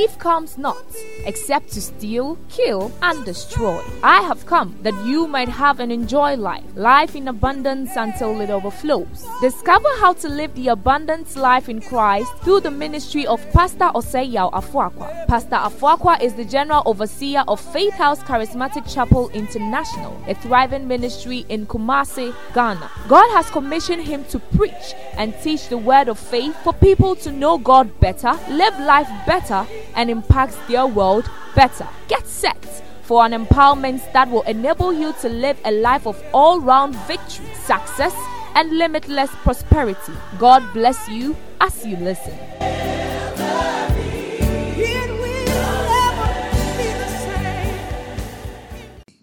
[0.00, 0.82] thief comes not
[1.26, 3.82] except to steal, kill, and destroy.
[4.02, 8.48] I have come that you might have and enjoy life, life in abundance until it
[8.48, 9.26] overflows.
[9.42, 14.50] Discover how to live the abundance life in Christ through the ministry of Pastor Oseyao
[14.52, 15.26] Afuakwa.
[15.26, 21.44] Pastor Afuakwa is the general overseer of Faith House Charismatic Chapel International, a thriving ministry
[21.50, 22.90] in Kumasi, Ghana.
[23.06, 27.30] God has commissioned him to preach and teach the word of faith for people to
[27.30, 31.86] know God better, live life better, and impact their world better.
[32.08, 36.60] Get set for an empowerment that will enable you to live a life of all
[36.60, 38.14] round victory, success,
[38.54, 40.12] and limitless prosperity.
[40.38, 42.38] God bless you as you listen.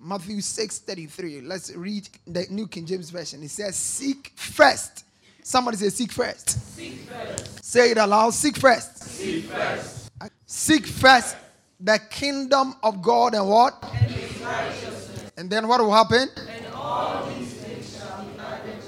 [0.01, 1.41] Matthew 6 33.
[1.41, 3.43] Let's read the New King James Version.
[3.43, 5.03] It says, Seek first.
[5.43, 6.49] Somebody say, Seek first.
[6.75, 7.63] Seek first.
[7.65, 8.33] Say it aloud.
[8.33, 9.03] Seek first.
[9.03, 10.06] Seek first.
[10.49, 11.35] Seek first
[11.77, 13.83] the kingdom of God and what?
[13.83, 16.29] And, and then what will happen?
[16.37, 18.81] And all these things shall be added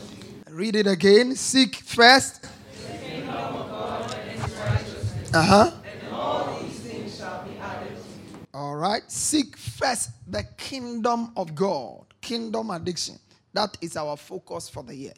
[0.49, 1.35] Read it again.
[1.35, 2.43] Seek first.
[2.43, 5.33] The kingdom of God and his righteousness.
[5.33, 5.71] Uh huh.
[5.83, 7.97] And all these things shall be added
[8.53, 9.03] All right.
[9.11, 12.05] Seek first the kingdom of God.
[12.21, 13.19] Kingdom addiction.
[13.51, 15.13] That is our focus for the year.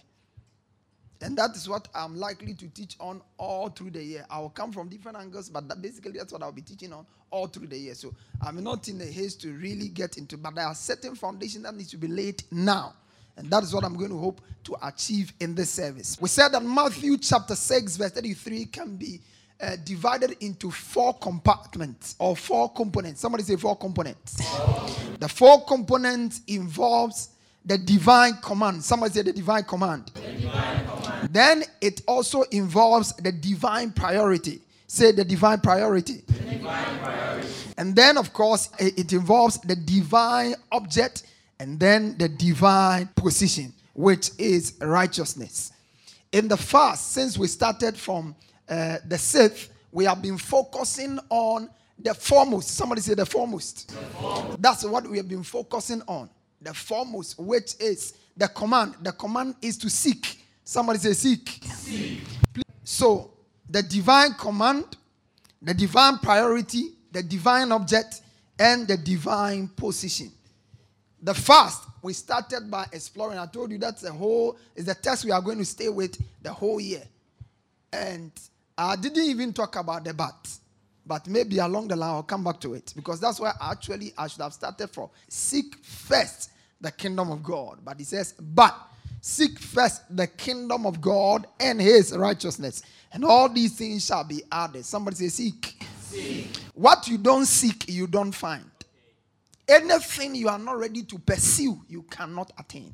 [1.22, 4.26] And that is what I'm likely to teach on all through the year.
[4.30, 7.06] I will come from different angles, but that basically that's what I'll be teaching on
[7.30, 7.94] all through the year.
[7.94, 11.64] So I'm not in a haste to really get into, but there are certain foundations
[11.64, 12.94] that need to be laid now.
[13.38, 16.18] And that is what I'm going to hope to achieve in this service.
[16.20, 19.22] We said that Matthew chapter 6, verse 33 can be
[19.62, 23.22] uh, divided into four compartments or four components.
[23.22, 24.38] Somebody say four components.
[25.20, 27.30] The four components involves
[27.64, 28.84] the divine command.
[28.84, 30.12] Somebody say the divine command.
[30.16, 31.01] The divine command.
[31.32, 34.60] Then it also involves the divine priority.
[34.86, 36.24] Say the divine priority.
[36.28, 37.48] The divine priority.
[37.78, 41.24] And then, of course, it involves the divine object
[41.58, 45.72] and then the divine position, which is righteousness.
[46.34, 48.36] In the fast, since we started from
[48.68, 52.72] uh, the sixth, we have been focusing on the foremost.
[52.72, 53.88] Somebody say the foremost.
[53.88, 54.62] the foremost.
[54.62, 56.30] That's what we have been focusing on
[56.62, 58.96] the foremost, which is the command.
[59.02, 60.41] The command is to seek.
[60.64, 61.64] Somebody say, seek.
[61.64, 62.22] seek.
[62.84, 63.32] So,
[63.70, 64.86] the divine command,
[65.62, 68.22] the divine priority, the divine object,
[68.60, 70.32] and the divine position.
[71.22, 73.38] The first, we started by exploring.
[73.38, 76.22] I told you that's the whole, is the test we are going to stay with
[76.42, 77.04] the whole year.
[77.94, 78.32] And
[78.78, 80.50] I didn't even talk about the but.
[81.06, 84.28] But maybe along the line I'll come back to it because that's where actually I
[84.28, 85.10] should have started from.
[85.28, 87.80] Seek first the kingdom of God.
[87.84, 88.76] But he says, but
[89.22, 92.84] seek first the kingdom of God and his righteousness,
[93.14, 94.84] and all these things shall be added.
[94.86, 95.82] Somebody say, seek.
[96.00, 96.58] seek.
[96.74, 98.66] What you don't seek, you don't find.
[99.68, 102.94] Anything you are not ready to pursue, you cannot attain.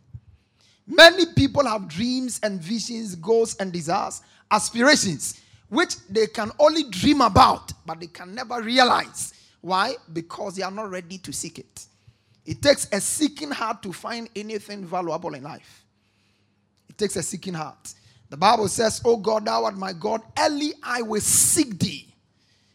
[0.86, 4.22] Many people have dreams and visions, goals and desires,
[4.52, 9.34] aspirations which they can only dream about, but they can never realize.
[9.62, 9.96] Why?
[10.14, 11.86] Because they are not ready to seek it.
[12.46, 15.84] It takes a seeking heart to find anything valuable in life.
[16.98, 17.94] Takes a seeking heart.
[18.30, 22.14] The Bible says, Oh God, thou art my God, early I will seek thee.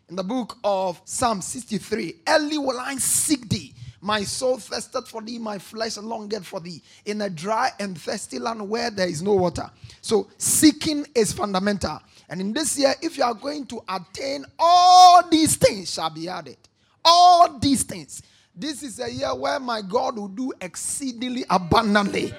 [0.09, 3.75] In the book of Psalm 63, early will I seek thee.
[4.01, 8.39] My soul thirsted for thee, my flesh longed for thee, in a dry and thirsty
[8.39, 9.71] land where there is no water.
[10.01, 12.01] So, seeking is fundamental.
[12.29, 16.29] And in this year, if you are going to attain all these things, shall be
[16.29, 16.57] added.
[17.05, 18.23] All these things.
[18.55, 22.35] This is a year where my God will do exceedingly abundantly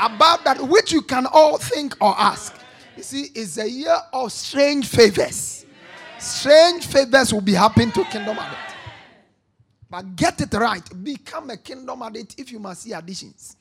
[0.00, 2.54] above that which you can all think or ask.
[2.96, 5.66] You see, it's a year of strange favors.
[6.18, 8.74] Strange favors will be happening to Kingdom Addict.
[9.90, 10.82] But get it right.
[11.04, 13.56] Become a kingdom addict if you must see additions.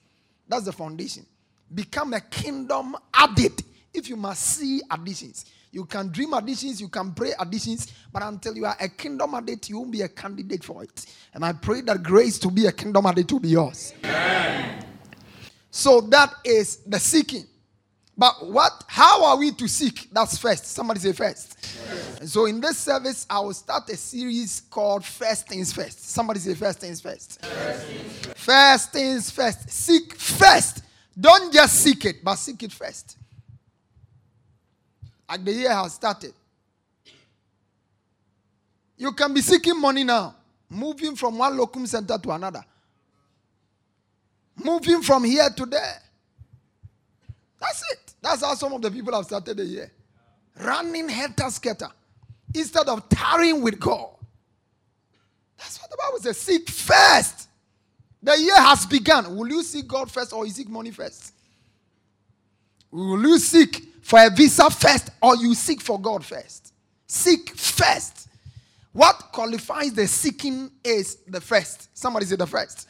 [0.48, 1.25] That's the foundation.
[1.74, 3.63] Become a kingdom addict
[3.94, 5.46] if you must see additions.
[5.72, 9.69] You can dream additions, you can pray additions, but until you are a kingdom addict,
[9.69, 11.06] you won't be a candidate for it.
[11.34, 13.94] And I pray that grace to be a kingdom addict will be yours.
[14.04, 14.86] Amen.
[15.75, 17.46] So that is the seeking.
[18.16, 18.84] But what?
[18.86, 20.08] How are we to seek?
[20.12, 20.68] That's first.
[20.68, 21.58] Somebody say first.
[22.22, 22.31] Yes.
[22.31, 26.12] So in this service, I will start a series called First Things First.
[26.12, 27.44] Somebody say First Things First.
[27.44, 28.38] First things first.
[28.38, 29.70] First things first.
[29.72, 30.84] Seek first.
[31.20, 33.18] Don't just seek it, but seek it first.
[35.28, 36.34] Like the year has started.
[38.96, 40.36] You can be seeking money now,
[40.69, 42.64] moving from one locum center to another,
[44.56, 46.00] moving from here to there.
[47.60, 48.14] That's it.
[48.22, 49.92] That's how some of the people have started the year.
[50.60, 51.90] Running helter skelter
[52.54, 54.10] instead of tarrying with God.
[55.58, 57.48] That's what the Bible says, seek first.
[58.22, 59.36] The year has begun.
[59.36, 61.34] Will you seek God first or you seek money first?
[62.92, 66.74] Will you seek for a visa first or you seek for God first?
[67.08, 68.30] Seek first.
[68.92, 71.90] What qualifies the seeking is the first.
[71.98, 72.88] Somebody say the first.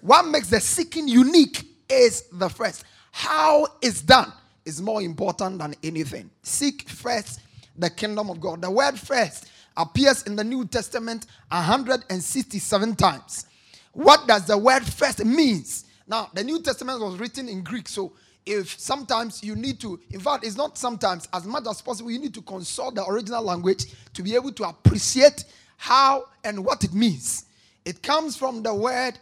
[0.00, 2.84] What makes the seeking unique is the first.
[3.12, 4.32] How it's done
[4.64, 6.30] is more important than anything.
[6.42, 7.40] Seek first
[7.76, 8.62] the kingdom of God.
[8.62, 13.46] The word first appears in the New Testament 167 times.
[13.92, 15.86] What does the word first means?
[16.06, 18.12] Now, the New Testament was written in Greek, so
[18.46, 22.18] if sometimes you need to, in fact, it's not sometimes, as much as possible, you
[22.18, 25.44] need to consult the original language to be able to appreciate
[25.76, 27.46] how and what it means.
[27.84, 29.18] It comes from the word,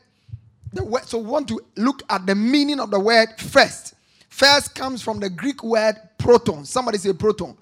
[0.73, 1.05] the word.
[1.05, 3.95] So we want to look at the meaning of the word first.
[4.29, 6.65] First comes from the Greek word proton.
[6.65, 7.57] Somebody say proton.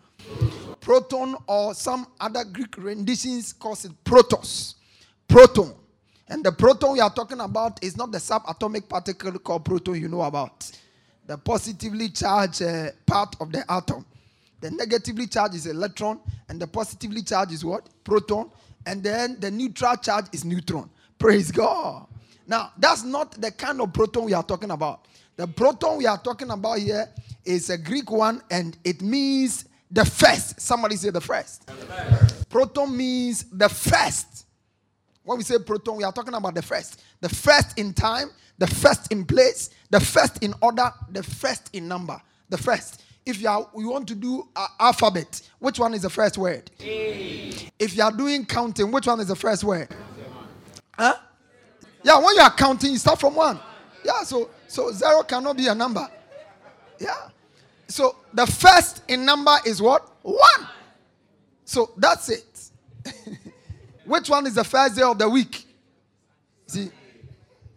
[0.80, 4.74] Proton, or some other Greek renditions calls it protos.
[5.26, 5.74] Proton.
[6.28, 10.08] And the proton we are talking about is not the subatomic particle called proton you
[10.08, 10.70] know about
[11.26, 14.04] the positively charged uh, part of the atom.
[14.60, 17.88] The negatively charged is electron, and the positively charged is what?
[18.04, 18.50] Proton.
[18.86, 20.88] And then the neutral charge is neutron.
[21.18, 22.06] Praise God.
[22.46, 25.06] Now, that's not the kind of proton we are talking about.
[25.36, 27.08] The proton we are talking about here
[27.44, 30.60] is a Greek one, and it means the first.
[30.60, 31.66] Somebody say the first.
[31.66, 32.48] The first.
[32.48, 34.46] Proton means the first.
[35.24, 37.02] When we say proton, we are talking about the first.
[37.20, 41.88] The first in time, the first in place, the first in order, the first in
[41.88, 42.20] number.
[42.48, 43.02] The first.
[43.24, 46.70] If you are you want to do uh, alphabet, which one is the first word?
[46.80, 47.52] A.
[47.76, 49.88] If you are doing counting, which one is the first word?
[50.96, 51.14] Huh?
[52.06, 53.58] Yeah, when you are counting, you start from one.
[54.04, 56.08] Yeah, so so zero cannot be a number.
[57.00, 57.30] Yeah.
[57.88, 60.08] So the first in number is what?
[60.22, 60.68] One.
[61.64, 62.70] So that's it.
[64.04, 65.66] Which one is the first day of the week?
[66.68, 66.90] See,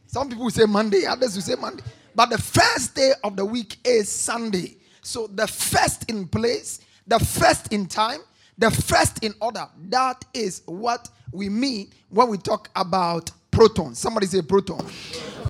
[0.05, 1.83] some people say Monday, others will say Monday.
[2.13, 4.77] But the first day of the week is Sunday.
[5.01, 8.19] So the first in place, the first in time,
[8.59, 9.67] the first in order.
[9.87, 13.93] That is what we mean when we talk about proton.
[13.93, 14.85] Somebody say proton.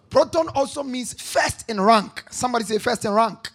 [0.10, 2.24] Proton also means first in rank.
[2.32, 3.52] Somebody say first in rank.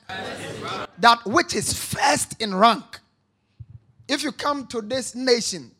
[0.98, 3.00] That which is first in rank.
[4.06, 5.72] If you come to this nation,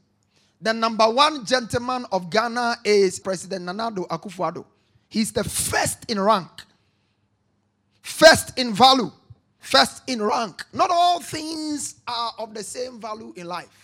[0.61, 4.65] the number one gentleman of Ghana is President Nana Addo Akufo-Addo.
[5.09, 6.51] He's the first in rank,
[8.03, 9.13] first in value,
[9.61, 10.65] first in rank.
[10.73, 13.84] Not all things are of the same value in life.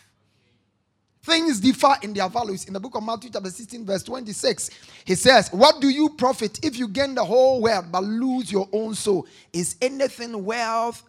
[1.30, 2.64] Things differ in their values.
[2.64, 4.70] In the book of Matthew, chapter 16, verse 26,
[5.04, 8.68] he says, What do you profit if you gain the whole world but lose your
[8.72, 9.26] own soul?
[9.52, 11.02] Is anything worth,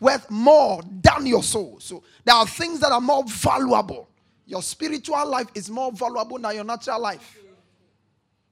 [0.00, 1.76] worth more than your soul?
[1.80, 4.08] So there are things that are more valuable
[4.48, 7.38] your spiritual life is more valuable than your natural life.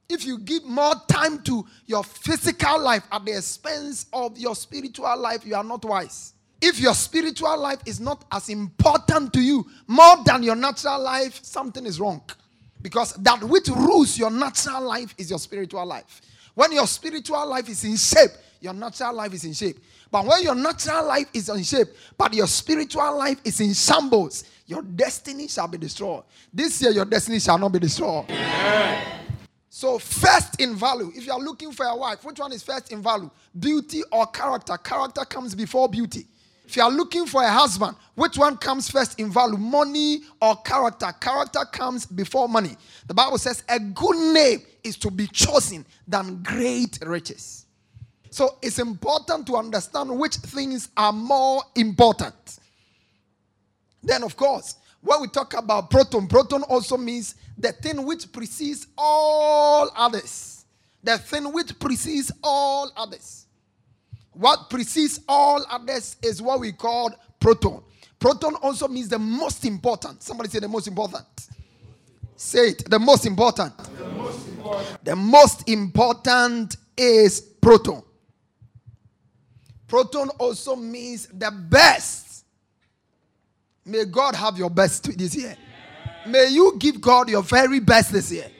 [0.07, 5.17] If you give more time to your physical life at the expense of your spiritual
[5.17, 6.33] life, you are not wise.
[6.61, 11.39] If your spiritual life is not as important to you more than your natural life,
[11.43, 12.21] something is wrong.
[12.81, 16.21] Because that which rules your natural life is your spiritual life.
[16.55, 19.77] When your spiritual life is in shape, your natural life is in shape.
[20.09, 24.45] But when your natural life is in shape, but your spiritual life is in shambles,
[24.65, 26.23] your destiny shall be destroyed.
[26.51, 28.25] This year, your destiny shall not be destroyed.
[29.69, 32.91] So, first in value, if you are looking for a wife, which one is first
[32.91, 33.29] in value?
[33.57, 34.75] Beauty or character?
[34.77, 36.25] Character comes before beauty.
[36.67, 39.55] If you are looking for a husband, which one comes first in value?
[39.57, 41.13] Money or character?
[41.17, 42.75] Character comes before money.
[43.07, 47.65] The Bible says a good name is to be chosen than great riches.
[48.31, 52.59] So it's important to understand which things are more important.
[54.03, 58.87] Then, of course, when we talk about proton, proton also means the thing which precedes
[58.97, 60.65] all others.
[61.01, 63.46] The thing which precedes all others.
[64.37, 67.81] What precedes all others is what we call proton.
[68.19, 70.21] Proton also means the most important.
[70.21, 71.25] Somebody say the most important.
[72.35, 72.87] Say it.
[72.87, 73.75] The most important.
[73.77, 78.03] The most important, the most important is proton.
[79.87, 82.45] Proton also means the best.
[83.85, 85.57] May God have your best this year.
[86.27, 88.51] May you give God your very best this year.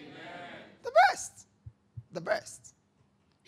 [0.83, 1.45] The best.
[2.13, 2.66] The best.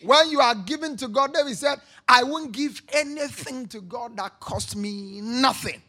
[0.02, 4.40] When you are giving to God, David said, I won't give anything to God that
[4.40, 5.82] cost me nothing.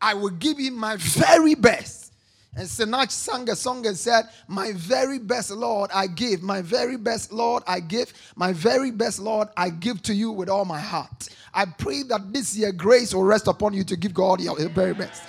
[0.00, 2.12] I will give him my very best.
[2.56, 6.42] And Sinach sang a song and said, My very best, Lord, I give.
[6.42, 8.12] My very best, Lord, I give.
[8.34, 11.28] My very best, Lord, I give to you with all my heart.
[11.54, 14.94] I pray that this year grace will rest upon you to give God your very
[14.94, 15.22] best.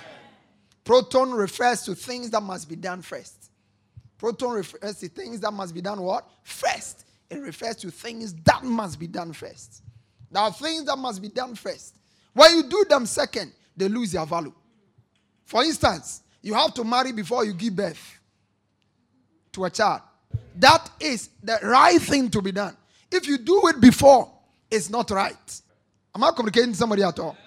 [0.84, 3.52] Proton refers to things that must be done first.
[4.18, 6.28] Proton refers to things that must be done what?
[6.44, 7.06] First.
[7.32, 9.82] It refers to things that must be done first.
[10.30, 11.96] There are things that must be done first.
[12.34, 14.54] When you do them second, they lose their value.
[15.46, 18.20] For instance, you have to marry before you give birth
[19.54, 20.02] to a child.
[20.58, 22.76] That is the right thing to be done.
[23.10, 24.30] If you do it before,
[24.70, 25.62] it's not right.
[26.14, 27.38] Am I communicating to somebody at all?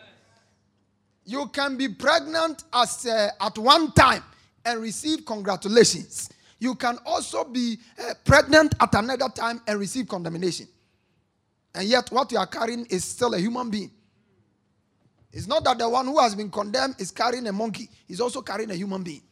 [1.27, 4.23] You can be pregnant as uh, at one time
[4.65, 6.31] and receive congratulations.
[6.59, 10.69] You can also be uh, pregnant at another time and receive condemnation.
[11.75, 13.91] And yet, what you are carrying is still a human being.
[15.33, 18.41] It's not that the one who has been condemned is carrying a monkey, he's also
[18.41, 19.23] carrying a human being.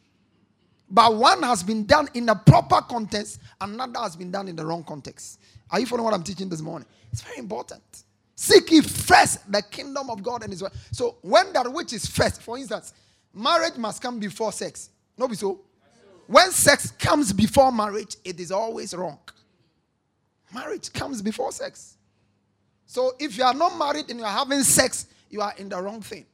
[0.89, 4.65] But one has been done in a proper context, another has been done in the
[4.65, 5.39] wrong context.
[5.71, 6.87] Are you following what I'm teaching this morning?
[7.11, 7.81] It's very important.
[8.35, 10.73] Seek ye first the kingdom of God and His word.
[10.91, 12.93] So when that which is first, for instance,
[13.33, 14.89] marriage must come before sex.
[15.17, 15.61] No, be so.
[16.27, 19.19] When sex comes before marriage, it is always wrong.
[20.53, 21.97] Marriage comes before sex.
[22.85, 25.81] So if you are not married and you are having sex, you are in the
[25.81, 26.25] wrong thing.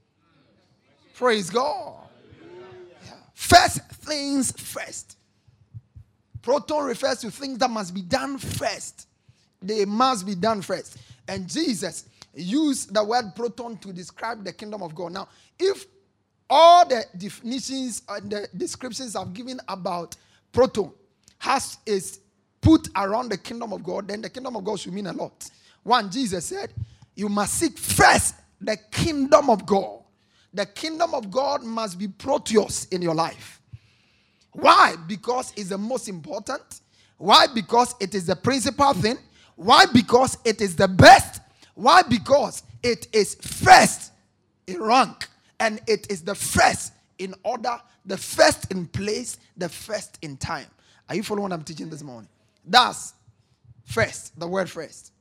[1.16, 1.96] Praise God.
[3.06, 3.14] Yeah.
[3.34, 5.18] First things first.
[6.42, 9.08] Proton refers to things that must be done first.
[9.62, 10.98] They must be done first.
[11.28, 15.14] And Jesus used the word proton to describe the kingdom of God.
[15.14, 15.86] Now, if
[16.50, 20.16] all the definitions and the descriptions I've given about
[20.52, 20.92] proton
[21.38, 22.20] has is
[22.62, 25.50] put around the kingdom of God, then the kingdom of God should mean a lot.
[25.84, 26.74] One, Jesus said,
[27.16, 30.02] You must seek first the kingdom of God.
[30.54, 33.62] The kingdom of God must be proteus in your life.
[34.52, 34.96] Why?
[35.08, 36.82] Because it's the most important.
[37.18, 37.46] Why?
[37.54, 39.18] Because it is the principal thing.
[39.56, 39.86] Why?
[39.86, 41.42] Because it is the best.
[41.76, 42.02] Why?
[42.02, 44.12] Because it is first
[44.66, 45.28] in rank
[45.60, 50.68] and it is the first in order, the first in place, the first in time.
[51.10, 52.30] Are you following what I'm teaching this morning?
[52.66, 53.14] That's
[53.86, 55.12] first, the word first.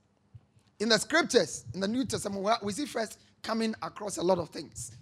[0.81, 4.51] In the scriptures, in the New Testament, we see first coming across a lot of
[4.51, 4.93] things.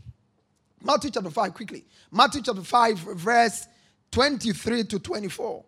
[0.82, 1.84] Matthew chapter 5, quickly.
[2.12, 3.66] Matthew chapter 5, verse
[4.12, 5.64] 23 to 24.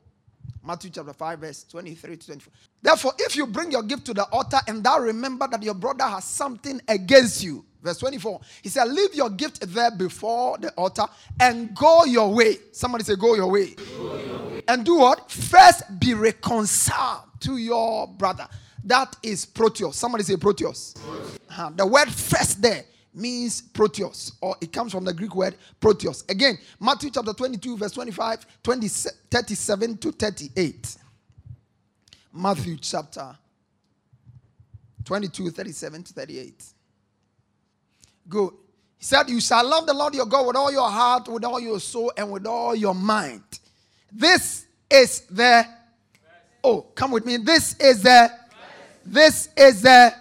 [0.64, 2.52] Matthew chapter 5, verse 23 to 24.
[2.82, 6.04] Therefore, if you bring your gift to the altar and thou remember that your brother
[6.04, 11.04] has something against you, verse 24, he said, Leave your gift there before the altar
[11.40, 12.56] and go your way.
[12.73, 13.75] Somebody say, Go your way.
[13.75, 14.62] Go your way.
[14.68, 15.30] And do what?
[15.30, 18.47] First be reconciled to your brother.
[18.85, 19.97] That is proteus.
[19.97, 20.94] Somebody say proteus.
[21.50, 21.70] Uh-huh.
[21.75, 26.25] The word first there means proteus, or it comes from the Greek word proteus.
[26.28, 30.97] Again, Matthew chapter 22, verse 25, 20, 37 to 38.
[32.32, 33.37] Matthew chapter
[35.04, 36.64] 22, 37 to 38.
[38.28, 38.52] Good.
[38.99, 41.61] He said, You shall love the Lord your God with all your heart, with all
[41.61, 43.42] your soul, and with all your mind.
[44.12, 45.66] This is the.
[46.64, 47.37] Oh, come with me.
[47.38, 48.30] This is the.
[49.04, 50.14] This is the.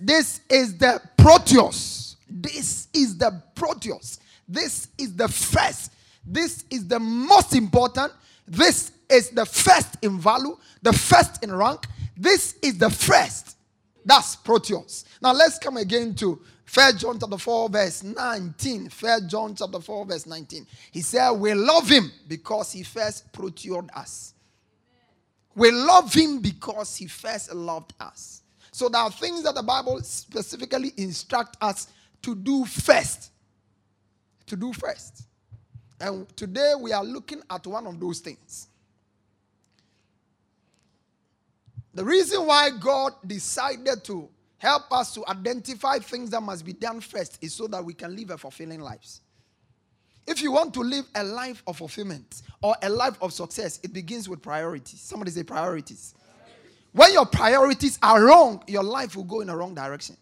[0.00, 4.18] This is the proteus this is the proteus.
[4.48, 5.92] This is the first.
[6.26, 8.12] This is the most important.
[8.46, 11.86] This is the first in value, the first in rank.
[12.16, 13.56] This is the first.
[14.04, 15.04] That's proteus.
[15.22, 16.40] Now let's come again to
[16.72, 18.88] 1 John chapter 4, verse 19.
[18.88, 20.66] First John chapter 4, verse 19.
[20.92, 24.34] He said, We love him because he first procured us.
[25.54, 28.42] We love him because he first loved us.
[28.72, 31.88] So there are things that the Bible specifically instructs us
[32.22, 33.30] to do first.
[34.46, 35.22] To do first.
[36.00, 38.68] And today we are looking at one of those things.
[41.94, 44.28] The reason why God decided to
[44.64, 48.16] help us to identify things that must be done first is so that we can
[48.16, 49.20] live a fulfilling lives.
[50.26, 53.92] If you want to live a life of fulfillment or a life of success, it
[53.92, 55.00] begins with priorities.
[55.00, 56.14] Somebody say priorities.
[56.92, 60.16] When your priorities are wrong, your life will go in a wrong direction.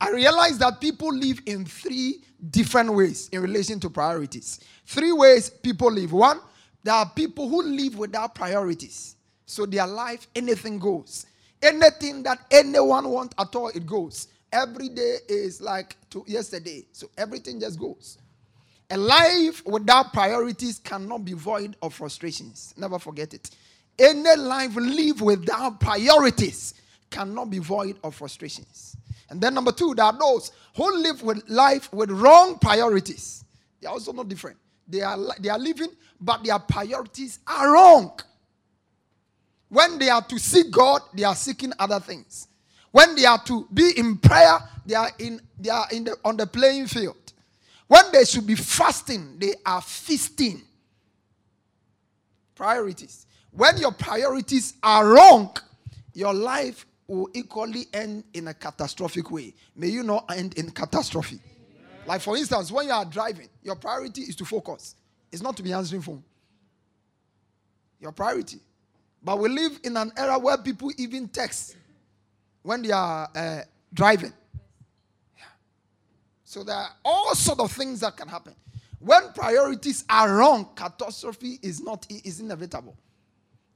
[0.00, 4.60] I realize that people live in three different ways in relation to priorities.
[4.86, 6.12] Three ways people live.
[6.12, 6.40] One,
[6.82, 9.16] there are people who live without priorities.
[9.44, 11.26] So their life, anything goes.
[11.62, 14.28] Anything that anyone wants at all, it goes.
[14.52, 16.86] Every day is like to yesterday.
[16.92, 18.18] So everything just goes.
[18.90, 22.72] A life without priorities cannot be void of frustrations.
[22.76, 23.50] Never forget it.
[23.98, 26.74] Any life live without priorities
[27.10, 28.96] cannot be void of frustrations.
[29.28, 33.44] And then number two, there are those who live with life with wrong priorities.
[33.80, 34.58] They are also not different.
[34.86, 38.20] They are, they are living, but their priorities are wrong.
[39.68, 42.48] When they are to seek God, they are seeking other things.
[42.92, 46.36] When they are to be in prayer, they are in they are in the on
[46.36, 47.32] the playing field.
[47.88, 50.62] When they should be fasting, they are feasting.
[52.54, 53.26] Priorities.
[53.50, 55.56] When your priorities are wrong,
[56.14, 59.54] your life will equally end in a catastrophic way.
[59.74, 61.38] May you not end in catastrophe.
[62.06, 64.94] Like, for instance, when you are driving, your priority is to focus,
[65.32, 66.22] it's not to be answering phone.
[68.00, 68.58] Your priority.
[69.26, 71.76] But we live in an era where people even text
[72.62, 74.32] when they are uh, driving.
[75.36, 75.42] Yeah.
[76.44, 78.54] So there are all sort of things that can happen.
[79.00, 82.96] When priorities are wrong, catastrophe is not is inevitable.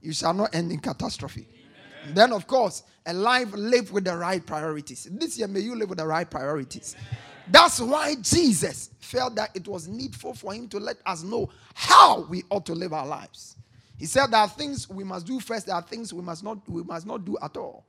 [0.00, 1.48] You shall not end in catastrophe.
[1.50, 2.14] Amen.
[2.14, 5.08] Then, of course, a life lived with the right priorities.
[5.10, 6.94] This year, may you live with the right priorities.
[6.96, 7.18] Amen.
[7.50, 12.20] That's why Jesus felt that it was needful for him to let us know how
[12.28, 13.56] we ought to live our lives.
[14.00, 16.66] He said there are things we must do first, there are things we must not
[16.66, 17.84] we must not do at all.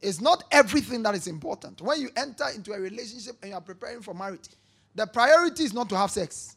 [0.00, 1.82] It's not everything that is important.
[1.82, 4.48] When you enter into a relationship and you are preparing for marriage,
[4.94, 6.56] the priority is not to have sex.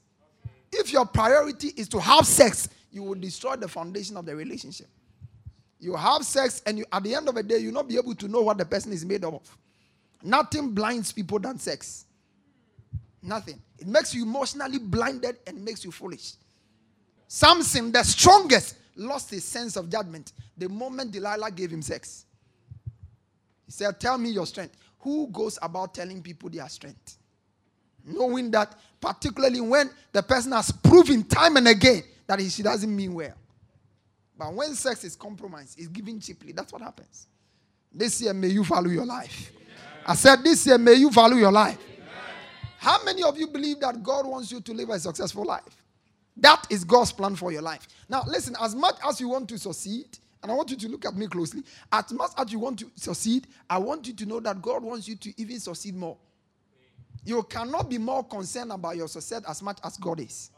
[0.72, 4.88] If your priority is to have sex, you will destroy the foundation of the relationship.
[5.78, 8.16] You have sex, and you, at the end of the day, you'll not be able
[8.16, 9.42] to know what the person is made of.
[10.24, 12.06] Nothing blinds people than sex.
[13.22, 13.62] Nothing.
[13.78, 16.36] It makes you emotionally blinded and makes you foolish.
[17.28, 22.26] Samson, the strongest, lost his sense of judgment the moment Delilah gave him sex.
[23.66, 24.78] He said, Tell me your strength.
[25.00, 27.18] Who goes about telling people their strength?
[28.06, 32.94] Knowing that, particularly when the person has proven time and again that he, she doesn't
[32.96, 33.34] mean well.
[34.38, 37.28] But when sex is compromised, is given cheaply, that's what happens.
[37.94, 39.52] This year, may you value your life.
[40.06, 41.80] I said, This year, may you value your life.
[42.78, 45.84] How many of you believe that God wants you to live a successful life?
[46.38, 47.88] That is God's plan for your life.
[48.10, 51.06] Now, listen, as much as you want to succeed, and I want you to look
[51.06, 54.40] at me closely, as much as you want to succeed, I want you to know
[54.42, 56.18] that God wants you to even succeed more.
[57.24, 60.52] You cannot be more concerned about your success as much as God is.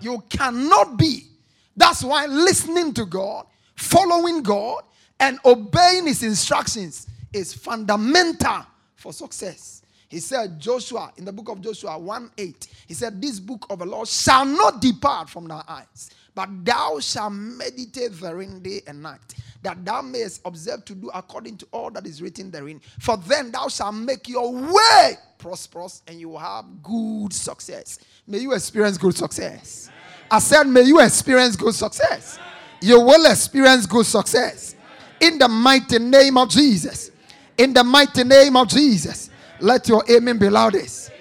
[0.00, 1.28] You cannot be.
[1.76, 4.82] That's why listening to God, following God,
[5.20, 8.66] and obeying His instructions is fundamental
[8.96, 9.82] for success.
[10.08, 13.80] He said, Joshua, in the book of Joshua 1 8, he said, This book of
[13.80, 19.02] the law shall not depart from thy eyes, but thou shalt meditate therein day and
[19.02, 22.80] night, that thou mayest observe to do according to all that is written therein.
[23.00, 27.98] For then thou shalt make your way prosperous and you will have good success.
[28.28, 29.90] May you experience good success.
[30.30, 32.38] I said, May you experience good success.
[32.80, 34.76] You will experience good success.
[35.20, 37.10] In the mighty name of Jesus.
[37.58, 39.30] In the mighty name of Jesus.
[39.60, 41.12] Let your amen be loudest.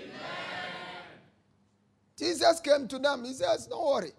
[2.17, 3.23] Jesus came to them.
[3.25, 4.11] He says, Don't worry.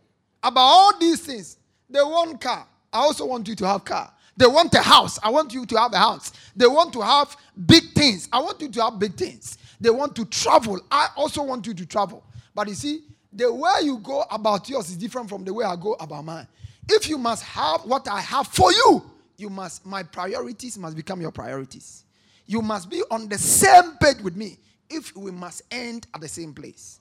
[0.43, 2.67] About all these things, they want car.
[2.93, 4.13] I also want you to have car.
[4.37, 5.19] They want a house.
[5.23, 6.33] I want you to have a house.
[6.55, 8.29] They want to have big things.
[8.33, 9.57] I want you to have big things.
[9.81, 10.79] They want to travel.
[10.91, 12.23] I also want you to travel.
[12.55, 13.03] But you see,
[13.33, 16.47] the way you go about yours is different from the way I go about mine.
[16.89, 21.21] If you must have what I have for you, you must my priorities must become
[21.21, 22.06] your priorities.
[22.47, 26.29] You must be on the same page with me if we must end at the
[26.29, 27.01] same place.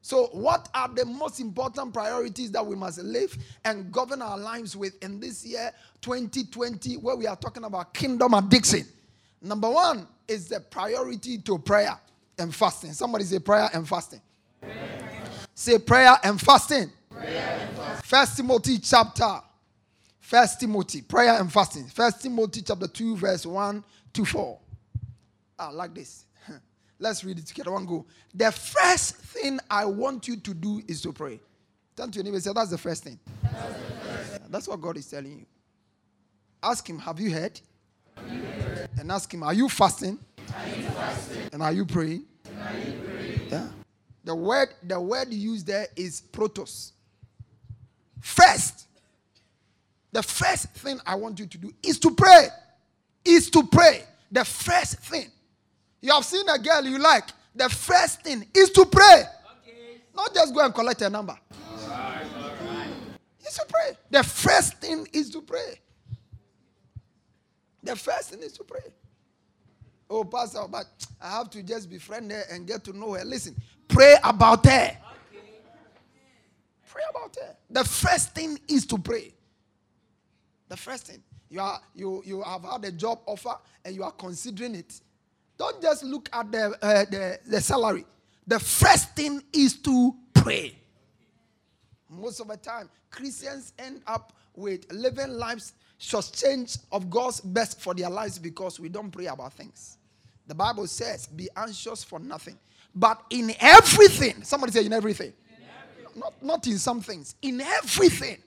[0.00, 4.76] So, what are the most important priorities that we must live and govern our lives
[4.76, 8.86] with in this year 2020, where we are talking about kingdom addiction?
[9.42, 11.98] Number one is the priority to prayer
[12.38, 12.92] and fasting.
[12.92, 14.20] Somebody say prayer and fasting.
[14.60, 15.02] Prayer.
[15.54, 16.90] Say prayer and fasting.
[17.10, 18.04] Prayer and fasting.
[18.04, 19.40] First Timothy chapter.
[20.20, 21.86] First Timothy, prayer and fasting.
[21.86, 24.58] First Timothy chapter 2, verse 1 to 4.
[25.58, 26.26] Ah, like this.
[26.98, 27.72] Let's read it together.
[27.72, 28.06] One go.
[28.34, 31.40] The first thing I want you to do is to pray.
[31.96, 33.18] Turn to your neighbor and say, That's the first thing.
[33.42, 33.54] That's,
[34.02, 34.50] first.
[34.50, 35.46] That's what God is telling you.
[36.62, 37.58] Ask Him, Have you heard?
[38.98, 40.18] And ask Him, Are you fasting?
[40.54, 41.42] Are you fasting?
[41.52, 42.24] And are you praying?
[42.46, 43.40] Are you praying?
[43.50, 43.68] Yeah.
[44.24, 46.92] The word, the word used there is protos.
[48.20, 48.88] First.
[50.12, 52.48] The first thing I want you to do is to pray.
[53.24, 54.02] Is to pray.
[54.32, 55.30] The first thing.
[56.06, 57.24] You have seen a girl you like.
[57.52, 59.24] The first thing is to pray.
[59.62, 60.00] Okay.
[60.14, 61.32] Not just go and collect a number.
[61.32, 62.88] All right, all right.
[63.40, 63.96] Is to pray.
[64.12, 65.80] The first thing is to pray.
[67.82, 68.84] The first thing is to pray.
[70.08, 70.86] Oh, Pastor, but
[71.20, 73.24] I have to just befriend her and get to know her.
[73.24, 73.56] Listen,
[73.88, 74.96] pray about her.
[76.88, 77.56] Pray about her.
[77.68, 79.34] The first thing is to pray.
[80.68, 81.20] The first thing.
[81.50, 85.00] You, are, you, you have had a job offer and you are considering it.
[85.58, 88.04] Don't just look at the, uh, the, the salary.
[88.46, 90.76] The first thing is to pray.
[92.08, 97.94] Most of the time, Christians end up with living lives change of God's best for
[97.94, 99.98] their lives because we don't pray about things.
[100.46, 102.58] The Bible says, be anxious for nothing.
[102.94, 105.32] But in everything, somebody say in everything.
[105.48, 106.20] In everything.
[106.20, 108.38] Not, not in some things, in everything.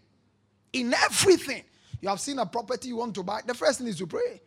[0.74, 1.64] In everything.
[2.02, 4.42] You have seen a property you want to buy, the first thing is to pray.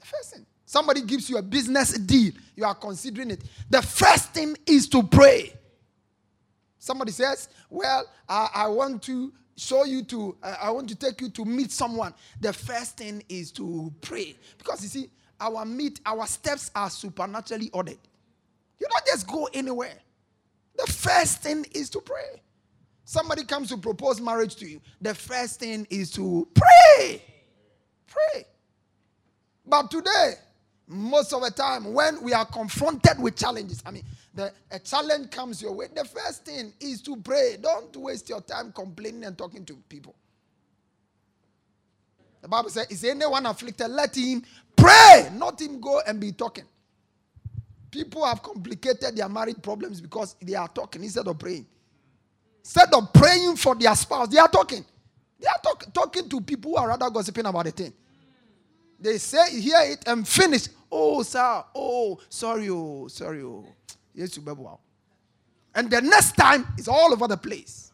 [0.00, 0.46] The first thing.
[0.72, 3.44] Somebody gives you a business deal, you are considering it.
[3.68, 5.52] The first thing is to pray.
[6.78, 11.28] Somebody says, Well, I, I want to show you to, I want to take you
[11.28, 12.14] to meet someone.
[12.40, 14.34] The first thing is to pray.
[14.56, 17.98] Because you see, our meet, our steps are supernaturally ordered.
[18.80, 19.98] You don't just go anywhere.
[20.78, 22.40] The first thing is to pray.
[23.04, 24.80] Somebody comes to propose marriage to you.
[25.02, 27.22] The first thing is to pray.
[28.06, 28.46] Pray.
[29.66, 30.36] But today,
[30.92, 35.30] most of the time, when we are confronted with challenges, I mean, the, a challenge
[35.30, 35.86] comes your way.
[35.94, 37.56] The first thing is to pray.
[37.60, 40.14] Don't waste your time complaining and talking to people.
[42.40, 43.88] The Bible says, Is anyone afflicted?
[43.88, 44.42] Let him
[44.76, 46.64] pray, not him go and be talking.
[47.90, 51.66] People have complicated their marriage problems because they are talking instead of praying.
[52.60, 54.84] Instead of praying for their spouse, they are talking.
[55.38, 57.92] They are talk, talking to people who are rather gossiping about the thing.
[58.98, 60.68] They say, hear it and finish.
[60.94, 61.64] Oh, sir.
[61.74, 62.68] Oh, sorry.
[62.68, 63.42] Oh, sorry.
[63.42, 63.64] Oh.
[64.14, 64.78] Yes, you
[65.74, 67.92] And the next time is all over the place.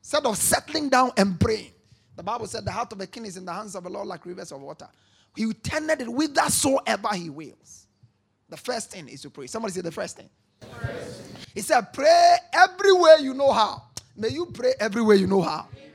[0.00, 1.72] Instead of settling down and praying.
[2.16, 4.06] The Bible said the heart of a king is in the hands of the Lord
[4.06, 4.88] like rivers of water.
[5.34, 7.86] He tended it whithersoever he wills.
[8.50, 9.46] The first thing is to pray.
[9.46, 10.28] Somebody say the first thing.
[11.54, 13.84] He said, Pray everywhere you know how.
[14.16, 15.68] May you pray everywhere you know how.
[15.72, 15.92] Amen.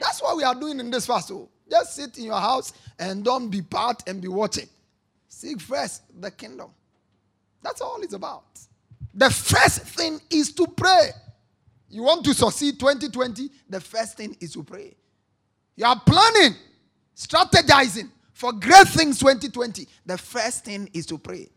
[0.00, 1.28] That's what we are doing in this fast.
[1.28, 4.68] So just sit in your house and don't be part and be watching.
[5.42, 6.70] Seek first the kingdom.
[7.64, 8.44] That's all it's about.
[9.12, 11.10] The first thing is to pray.
[11.88, 14.94] You want to succeed 2020, the first thing is to pray.
[15.74, 16.54] You are planning,
[17.16, 19.88] strategizing for great things 2020.
[20.06, 21.48] The first thing is to pray.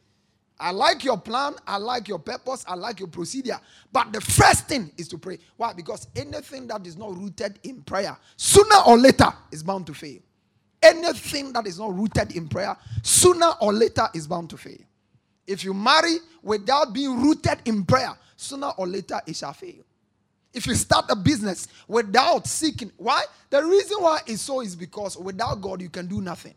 [0.59, 3.59] I like your plan, I like your purpose, I like your procedure.
[3.91, 5.37] But the first thing is to pray.
[5.57, 5.73] Why?
[5.73, 10.21] Because anything that is not rooted in prayer, sooner or later, is bound to fail.
[10.85, 14.77] Anything that is not rooted in prayer, sooner or later, is bound to fail.
[15.47, 19.83] If you marry without being rooted in prayer, sooner or later, it shall fail.
[20.53, 23.25] If you start a business without seeking, why?
[23.49, 26.53] The reason why it's so is because without God, you can do nothing.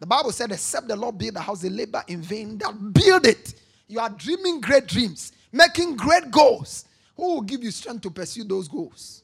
[0.00, 3.26] The Bible said, except the Lord build the house, they labor in vain that build
[3.26, 3.54] it.
[3.88, 6.86] You are dreaming great dreams, making great goals.
[7.16, 9.22] Who will give you strength to pursue those goals?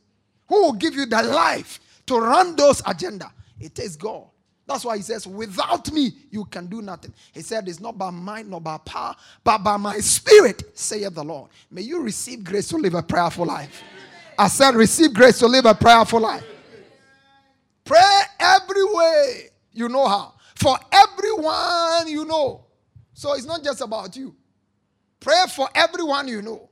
[0.48, 3.32] Who will give you the life to run those agenda?
[3.60, 4.26] It is God.
[4.72, 7.12] That's why he says, without me, you can do nothing.
[7.32, 11.22] He said, it's not by might nor by power, but by my spirit, saith the
[11.22, 11.50] Lord.
[11.70, 13.82] May you receive grace to live a prayerful life.
[14.38, 16.44] I said, receive grace to live a prayerful life.
[17.84, 22.64] Pray every way you know how for everyone you know.
[23.12, 24.34] So it's not just about you.
[25.20, 26.70] Pray for everyone you know.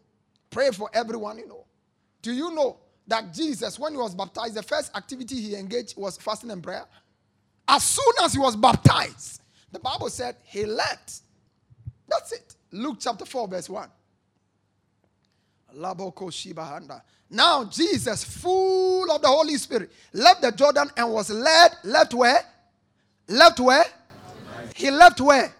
[0.49, 1.67] Pray for everyone you know.
[2.23, 6.17] Do you know that Jesus, when he was baptized, the first activity he engaged was
[6.17, 6.87] fasting and prayer?
[7.73, 11.21] As soon as he was baptized, the Bible said he left.
[12.09, 12.57] That's it.
[12.73, 13.89] Luke chapter 4, verse 1.
[17.31, 22.41] Now, Jesus, full of the Holy Spirit, left the Jordan and was led, left where?
[23.29, 23.85] Left where?
[24.75, 25.55] He left where?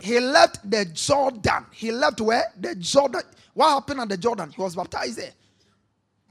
[0.00, 1.66] He left the Jordan.
[1.72, 2.50] He left where?
[2.58, 3.20] The Jordan.
[3.52, 4.50] What happened at the Jordan?
[4.50, 5.32] He was baptized there.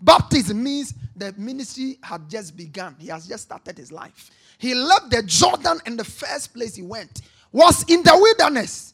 [0.02, 2.96] Baptism means the ministry had just begun.
[2.98, 4.32] He has just started his life.
[4.62, 8.94] He left the Jordan and the first place he went was in the wilderness.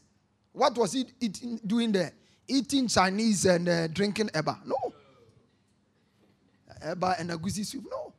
[0.54, 2.14] What was he eating, doing there?
[2.48, 4.66] Eating Chinese and uh, drinking Eba.
[4.66, 4.78] No.
[6.86, 7.84] Eba and agusi soup.
[7.92, 8.14] No.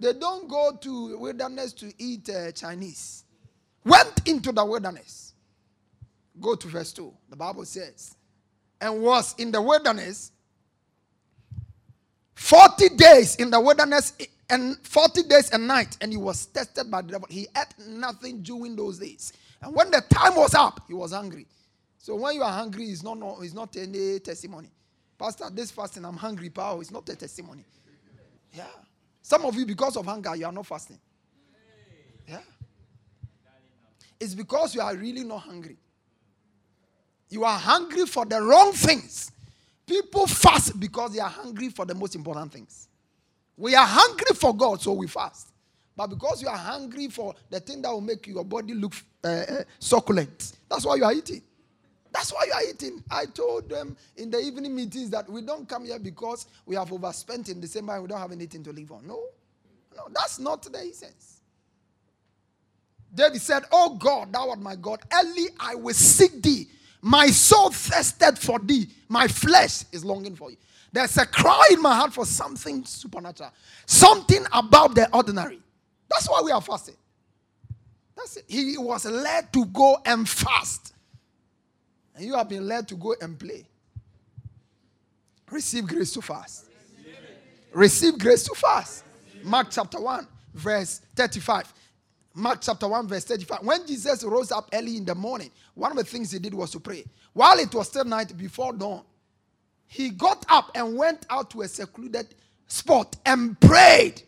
[0.00, 3.24] They don't go to wilderness to eat uh, Chinese.
[3.84, 5.34] Went into the wilderness.
[6.40, 7.12] Go to verse 2.
[7.28, 8.16] The Bible says,
[8.80, 10.32] and was in the wilderness
[12.34, 14.14] 40 days in the wilderness
[14.50, 18.42] and 40 days and night and he was tested by the devil he ate nothing
[18.42, 19.32] during those days
[19.62, 21.46] and when the time was up he was hungry
[21.98, 24.70] so when you are hungry it's not no, it's not any testimony
[25.18, 27.64] pastor this fasting i'm hungry power it's not a testimony
[28.52, 28.64] yeah
[29.28, 30.98] some of you, because of hunger, you are not fasting.
[32.26, 32.40] Yeah.
[34.18, 35.76] It's because you are really not hungry.
[37.28, 39.30] You are hungry for the wrong things.
[39.86, 42.87] People fast because they are hungry for the most important things.
[43.58, 45.48] We are hungry for God, so we fast.
[45.96, 48.94] But because you are hungry for the thing that will make your body look
[49.24, 51.42] uh, uh, succulent, that's why you are eating.
[52.12, 53.02] That's why you are eating.
[53.10, 56.92] I told them in the evening meetings that we don't come here because we have
[56.92, 59.04] overspent in December and we don't have anything to live on.
[59.06, 59.20] No,
[59.96, 61.40] no, that's not the essence.
[63.12, 65.00] David said, Oh God, thou art my God.
[65.12, 66.68] Early I will seek thee.
[67.02, 68.88] My soul thirsted for thee.
[69.08, 70.56] My flesh is longing for you.
[70.92, 73.52] There's a cry in my heart for something supernatural,
[73.86, 75.60] something above the ordinary.
[76.08, 76.96] That's why we are fasting.
[78.16, 78.44] That's it.
[78.48, 80.94] He was led to go and fast.
[82.16, 83.66] And you have been led to go and play.
[85.50, 86.66] Receive grace to fast.
[87.72, 89.04] Receive grace to fast.
[89.44, 91.72] Mark chapter 1, verse 35.
[92.34, 93.60] Mark chapter 1, verse 35.
[93.62, 96.70] When Jesus rose up early in the morning, one of the things he did was
[96.72, 97.04] to pray.
[97.32, 99.02] While it was still night before dawn,
[99.88, 102.34] he got up and went out to a secluded
[102.66, 104.22] spot and prayed.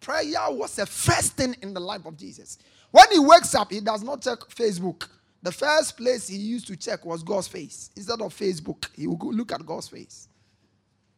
[0.00, 2.58] Prayer was the first thing in the life of Jesus.
[2.90, 5.08] When he wakes up, he does not check Facebook.
[5.42, 7.90] The first place he used to check was God's face.
[7.96, 10.28] Instead of Facebook, he will look at God's face.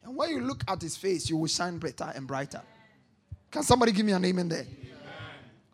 [0.02, 2.62] And when you look at his face, you will shine brighter and brighter.
[3.50, 4.60] Can somebody give me an amen there?
[4.60, 4.70] Amen.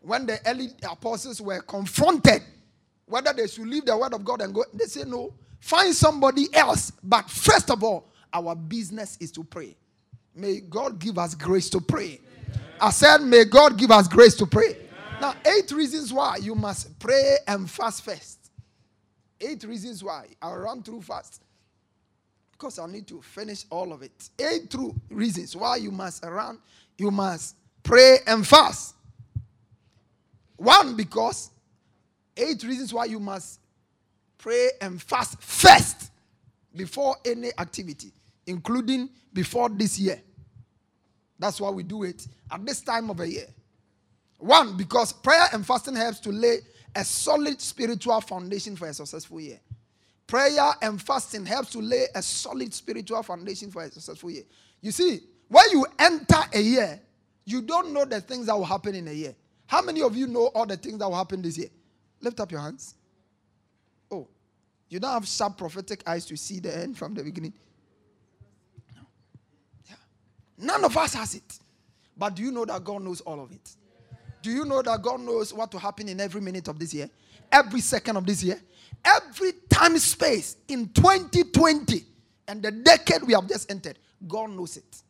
[0.00, 2.42] When the early apostles were confronted
[3.06, 5.32] whether they should leave the word of God and go, they say no.
[5.60, 6.92] Find somebody else.
[7.02, 9.76] But first of all, our business is to pray.
[10.34, 12.20] May God give us grace to pray.
[12.46, 12.60] Amen.
[12.80, 14.70] I said, May God give us grace to pray.
[14.70, 15.20] Amen.
[15.20, 18.50] Now, eight reasons why you must pray and fast first.
[19.40, 20.26] Eight reasons why.
[20.40, 21.42] I'll run through fast
[22.52, 24.30] because I need to finish all of it.
[24.38, 26.58] Eight true reasons why you must run,
[26.96, 28.94] you must pray and fast.
[30.56, 31.50] One, because
[32.36, 33.60] eight reasons why you must
[34.38, 36.10] pray and fast first
[36.74, 38.12] before any activity,
[38.46, 40.20] including before this year.
[41.38, 43.46] That's why we do it at this time of a year.
[44.38, 46.58] One, because prayer and fasting helps to lay
[46.94, 49.60] a solid spiritual foundation for a successful year.
[50.26, 54.44] Prayer and fasting helps to lay a solid spiritual foundation for a successful year.
[54.80, 57.00] You see, when you enter a year,
[57.44, 59.34] you don't know the things that will happen in a year.
[59.66, 61.68] How many of you know all the things that will happen this year?
[62.20, 62.94] Lift up your hands.
[64.88, 67.52] You don't have sharp prophetic eyes to see the end from the beginning.
[68.94, 69.02] No.
[69.88, 69.96] Yeah.
[70.58, 71.58] None of us has it.
[72.16, 73.76] But do you know that God knows all of it?
[74.42, 77.10] Do you know that God knows what will happen in every minute of this year?
[77.52, 78.60] Every second of this year?
[79.04, 82.04] Every time space in 2020
[82.48, 85.02] and the decade we have just entered, God knows it.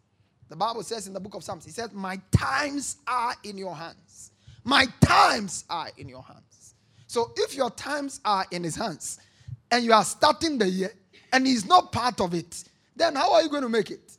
[0.49, 3.75] The Bible says in the book of Psalms, He says, My times are in your
[3.75, 4.33] hands.
[4.65, 6.75] My times are in your hands.
[7.07, 9.19] So if your times are in his hands
[9.71, 10.93] and you are starting the year
[11.33, 12.65] and he's not part of it,
[12.97, 14.17] then how are you going to make it?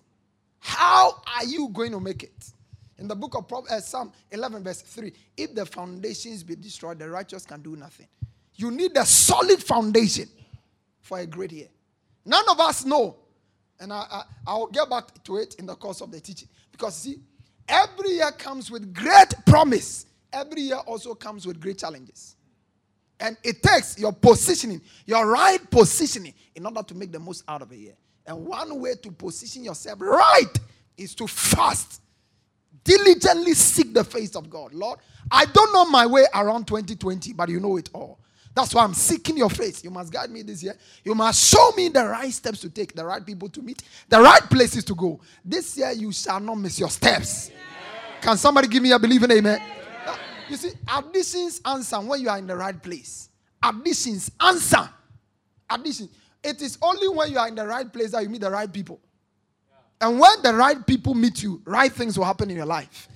[0.59, 2.51] How are you going to make it?
[2.97, 7.09] In the book of uh, Psalm 11, verse 3, if the foundations be destroyed, the
[7.09, 8.07] righteous can do nothing.
[8.55, 10.27] You need a solid foundation
[11.01, 11.69] for a great year.
[12.25, 13.15] None of us know,
[13.79, 16.49] and I, I, will get back to it in the course of the teaching.
[16.71, 17.19] Because, see,
[17.67, 22.35] every year comes with great promise, every year also comes with great challenges.
[23.19, 27.61] And it takes your positioning, your right positioning, in order to make the most out
[27.61, 27.95] of a year.
[28.25, 30.59] And one way to position yourself right
[30.97, 32.01] is to fast.
[32.83, 34.73] Diligently seek the face of God.
[34.73, 38.19] Lord, I don't know my way around 2020, but you know it all.
[38.55, 39.83] That's why I'm seeking your face.
[39.83, 40.75] You must guide me this year.
[41.03, 44.19] You must show me the right steps to take, the right people to meet, the
[44.19, 45.19] right places to go.
[45.43, 47.51] This year, you shall not miss your steps.
[48.21, 49.61] Can somebody give me a believing amen?
[50.49, 53.29] You see, additions answer when you are in the right place.
[53.63, 54.89] Additions answer.
[55.69, 56.09] Addition.
[56.43, 58.71] It is only when you are in the right place that you meet the right
[58.71, 58.99] people.
[60.01, 63.09] And when the right people meet you, right things will happen in your life.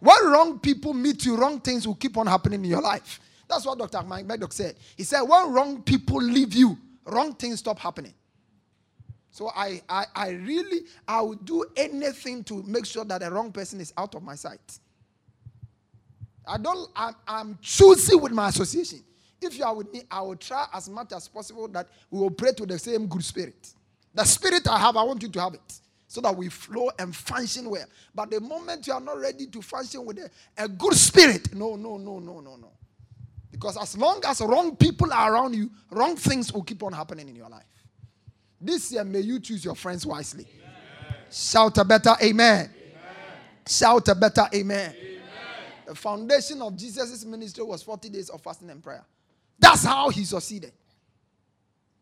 [0.00, 3.20] When wrong people meet you, wrong things will keep on happening in your life.
[3.48, 4.02] That's what Dr.
[4.06, 4.76] Mike Murdock said.
[4.96, 8.14] He said, when wrong people leave you, wrong things stop happening.
[9.30, 13.52] So I, I, I really, I will do anything to make sure that the wrong
[13.52, 14.78] person is out of my sight.
[16.50, 19.04] I don't, I'm, I'm choosy with my association.
[19.40, 22.30] If you are with me, I will try as much as possible that we will
[22.30, 23.72] pray to the same good spirit.
[24.12, 27.14] The spirit I have, I want you to have it so that we flow and
[27.14, 27.84] function well.
[28.12, 31.76] But the moment you are not ready to function with a, a good spirit, no,
[31.76, 32.72] no, no, no, no, no.
[33.52, 37.28] Because as long as wrong people are around you, wrong things will keep on happening
[37.28, 37.62] in your life.
[38.60, 40.46] This year, may you choose your friends wisely.
[40.52, 41.16] Amen.
[41.30, 42.70] Shout a better amen.
[42.70, 42.70] amen.
[43.66, 44.94] Shout a better amen.
[44.98, 45.19] amen.
[45.90, 49.04] The foundation of Jesus' ministry was 40 days of fasting and prayer.
[49.58, 50.70] That's how he succeeded.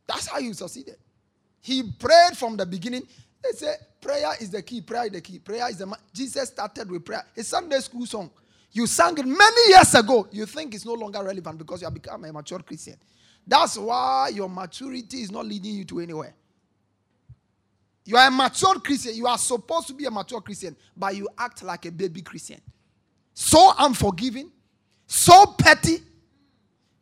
[0.06, 0.96] That's how he succeeded.
[1.62, 3.08] He prayed from the beginning.
[3.42, 4.82] They say prayer is the key.
[4.82, 5.38] Prayer is the key.
[5.38, 5.86] Prayer is the.
[5.86, 7.24] Ma- Jesus started with prayer.
[7.34, 8.30] A Sunday school song.
[8.72, 10.28] You sang it many years ago.
[10.32, 12.96] You think it's no longer relevant because you have become a mature Christian.
[13.46, 16.34] That's why your maturity is not leading you to anywhere.
[18.04, 19.14] You are a mature Christian.
[19.14, 22.60] You are supposed to be a mature Christian, but you act like a baby Christian
[23.40, 24.50] so unforgiving,
[25.06, 25.98] so petty,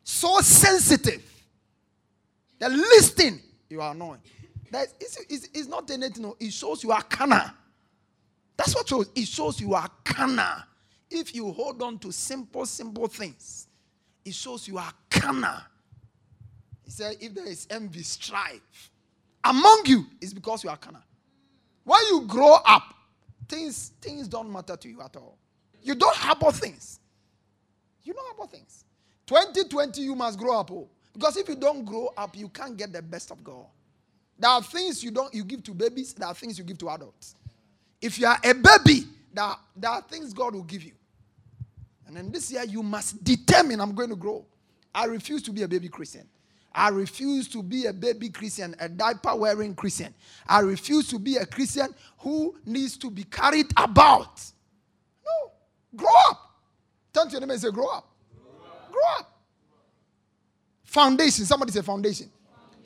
[0.03, 1.23] so sensitive.
[2.59, 4.21] The least thing, you are annoying.
[4.71, 6.21] That is, it's, it's not anything.
[6.21, 6.37] No.
[6.39, 7.41] It shows you are carnal.
[8.55, 9.09] That's what shows.
[9.15, 10.61] It shows you are carnal.
[11.09, 13.67] If you hold on to simple, simple things,
[14.23, 15.57] it shows you are carnal.
[16.83, 18.91] He said, if there is envy, strife
[19.43, 21.01] among you, it's because you are carnal.
[21.83, 22.93] When you grow up,
[23.49, 25.39] things, things don't matter to you at all.
[25.83, 26.99] You don't harbor things.
[28.03, 28.85] You don't harbor things.
[29.27, 30.71] 2020, you must grow up.
[30.71, 30.87] Oh.
[31.13, 33.65] Because if you don't grow up, you can't get the best of God.
[34.39, 36.89] There are things you don't you give to babies, there are things you give to
[36.89, 37.35] adults.
[37.99, 40.91] If you are a baby, there, there are things God will give you.
[42.05, 44.45] And then this year you must determine I'm going to grow.
[44.93, 46.27] I refuse to be a baby Christian.
[46.73, 50.13] I refuse to be a baby Christian, a diaper wearing Christian.
[50.47, 54.39] I refuse to be a Christian who needs to be carried about.
[55.95, 56.41] Grow up.
[57.13, 58.09] Turn to your neighbor and say, Grow up.
[58.91, 59.39] Grow up.
[60.83, 61.45] Foundation.
[61.45, 62.29] Somebody say foundation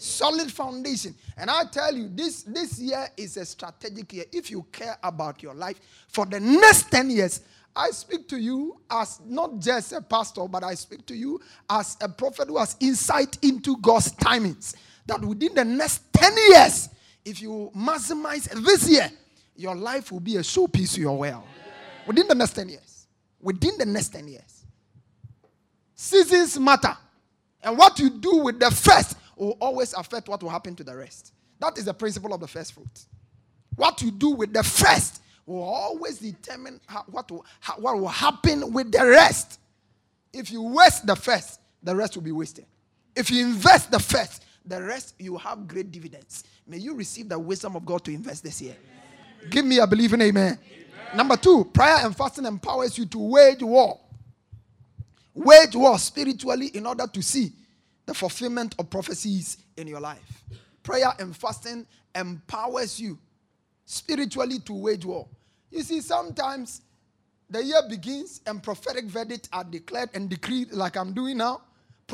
[0.01, 1.15] solid foundation.
[1.37, 4.25] And I tell you, this, this year is a strategic year.
[4.31, 7.41] If you care about your life for the next 10 years,
[7.75, 11.97] I speak to you as not just a pastor, but I speak to you as
[12.01, 14.75] a prophet who has insight into God's timings.
[15.05, 16.89] That within the next 10 years,
[17.23, 19.09] if you maximize this year,
[19.55, 21.45] your life will be a showpiece to your well.
[22.07, 22.90] Within the next 10 years.
[23.41, 24.65] Within the next 10 years.
[25.95, 26.95] Seasons matter.
[27.63, 30.95] And what you do with the first will always affect what will happen to the
[30.95, 31.34] rest.
[31.60, 33.06] That is the principle of the first fruit.
[33.75, 38.08] What you do with the first will always determine how, what, will, how, what will
[38.08, 39.60] happen with the rest.
[40.34, 42.65] If you waste the first, the rest will be wasted.
[43.15, 46.43] If you invest the first, the rest you have great dividends.
[46.67, 48.75] May you receive the wisdom of God to invest this year.
[49.41, 49.49] Amen.
[49.49, 50.60] Give me a believing amen.
[50.60, 50.80] amen.
[51.13, 54.00] Number two, prayer and fasting empowers you to wage war.
[55.34, 57.52] Wage war spiritually in order to see
[58.06, 60.43] the fulfillment of prophecies in your life.
[60.84, 63.17] Prayer and fasting empowers you
[63.86, 65.28] spiritually to wage war.
[65.69, 66.82] You see, sometimes
[67.50, 71.62] the year begins and prophetic verdicts are declared and decreed, like I'm doing now,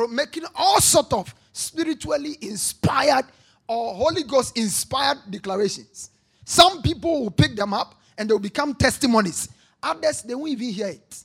[0.10, 3.26] making all sort of spiritually inspired
[3.68, 6.12] or Holy Ghost inspired declarations.
[6.46, 9.50] Some people will pick them up and they'll become testimonies.
[9.82, 11.24] Others, they won't even hear it.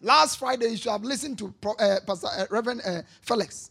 [0.00, 3.70] Last Friday, you should have listened to uh, Pastor uh, Reverend uh, Felix.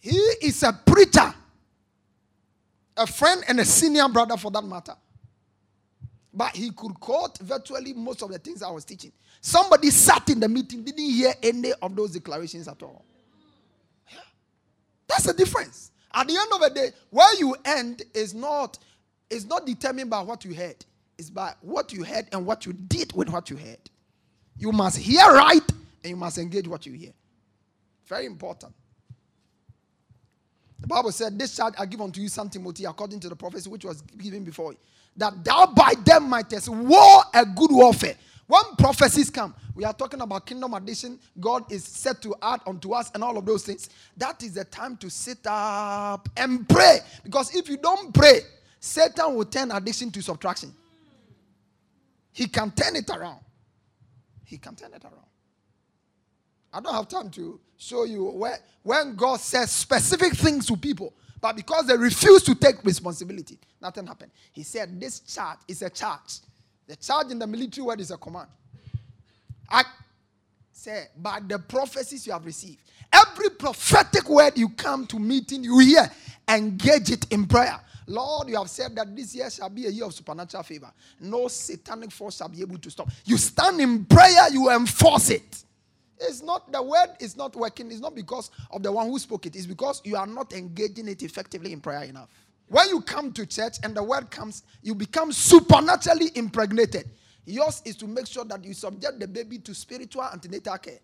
[0.00, 1.34] He is a preacher,
[2.96, 4.94] a friend, and a senior brother for that matter.
[6.32, 9.12] But he could quote virtually most of the things I was teaching.
[9.40, 13.04] Somebody sat in the meeting, didn't hear any of those declarations at all.
[15.08, 15.92] That's the difference.
[16.12, 18.78] At the end of the day, where you end is not,
[19.30, 20.84] is not determined by what you heard.
[21.18, 23.78] It's by what you heard and what you did with what you heard.
[24.58, 25.62] You must hear right
[26.02, 27.12] and you must engage what you hear.
[28.06, 28.72] Very important.
[30.78, 33.68] The Bible said, This charge I give unto you, Son Timothy, according to the prophecy
[33.68, 34.78] which was given before you,
[35.16, 38.14] that thou by them mightest war a good warfare.
[38.46, 41.18] When prophecies come, we are talking about kingdom addition.
[41.40, 43.88] God is set to add unto us and all of those things.
[44.16, 47.00] That is the time to sit up and pray.
[47.24, 48.40] Because if you don't pray,
[48.80, 50.72] Satan will turn addiction to subtraction.
[52.32, 53.40] He can turn it around.
[54.44, 55.26] He can turn it around.
[56.72, 61.14] I don't have time to show you where when God says specific things to people,
[61.40, 64.32] but because they refuse to take responsibility, nothing happened.
[64.52, 66.40] He said, This charge is a charge.
[66.86, 68.48] The charge in the military word is a command.
[69.68, 69.84] I
[70.72, 75.78] say, by the prophecies you have received, every prophetic word you come to meeting, you
[75.78, 76.10] hear,
[76.48, 77.80] engage it in prayer.
[78.06, 80.92] Lord, you have said that this year shall be a year of supernatural favor.
[81.20, 83.10] No satanic force shall be able to stop.
[83.24, 85.64] You stand in prayer, you enforce it.
[86.18, 87.90] It's not the word is not working.
[87.90, 89.56] It's not because of the one who spoke it.
[89.56, 92.28] It's because you are not engaging it effectively in prayer enough.
[92.68, 97.10] When you come to church and the word comes, you become supernaturally impregnated.
[97.44, 100.98] Yours is to make sure that you subject the baby to spiritual antenatal care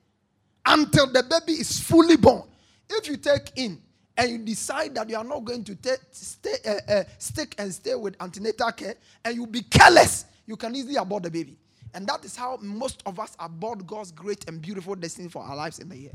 [0.67, 2.43] until the baby is fully born.
[2.89, 3.81] If you take in
[4.17, 7.73] and you decide that you are not going to take, stay, uh, uh, stick and
[7.73, 8.95] stay with antenatal care
[9.25, 11.57] and you be careless, you can easily abort the baby.
[11.95, 15.57] And that is how most of us abort God's great and beautiful destiny for our
[15.57, 16.13] lives in the year.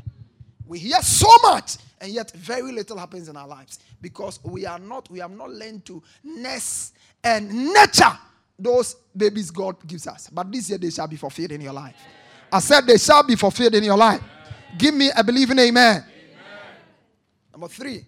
[0.66, 4.80] We hear so much, and yet very little happens in our lives because we are
[4.80, 6.92] not, we have not learned to nurse
[7.24, 8.18] and nurture
[8.60, 10.30] those babies God gives us.
[10.30, 11.96] But this year they shall be fulfilled in your life.
[12.52, 14.22] I said they shall be fulfilled in your life.
[14.78, 16.04] Give me a believing amen.
[17.58, 18.06] Number three,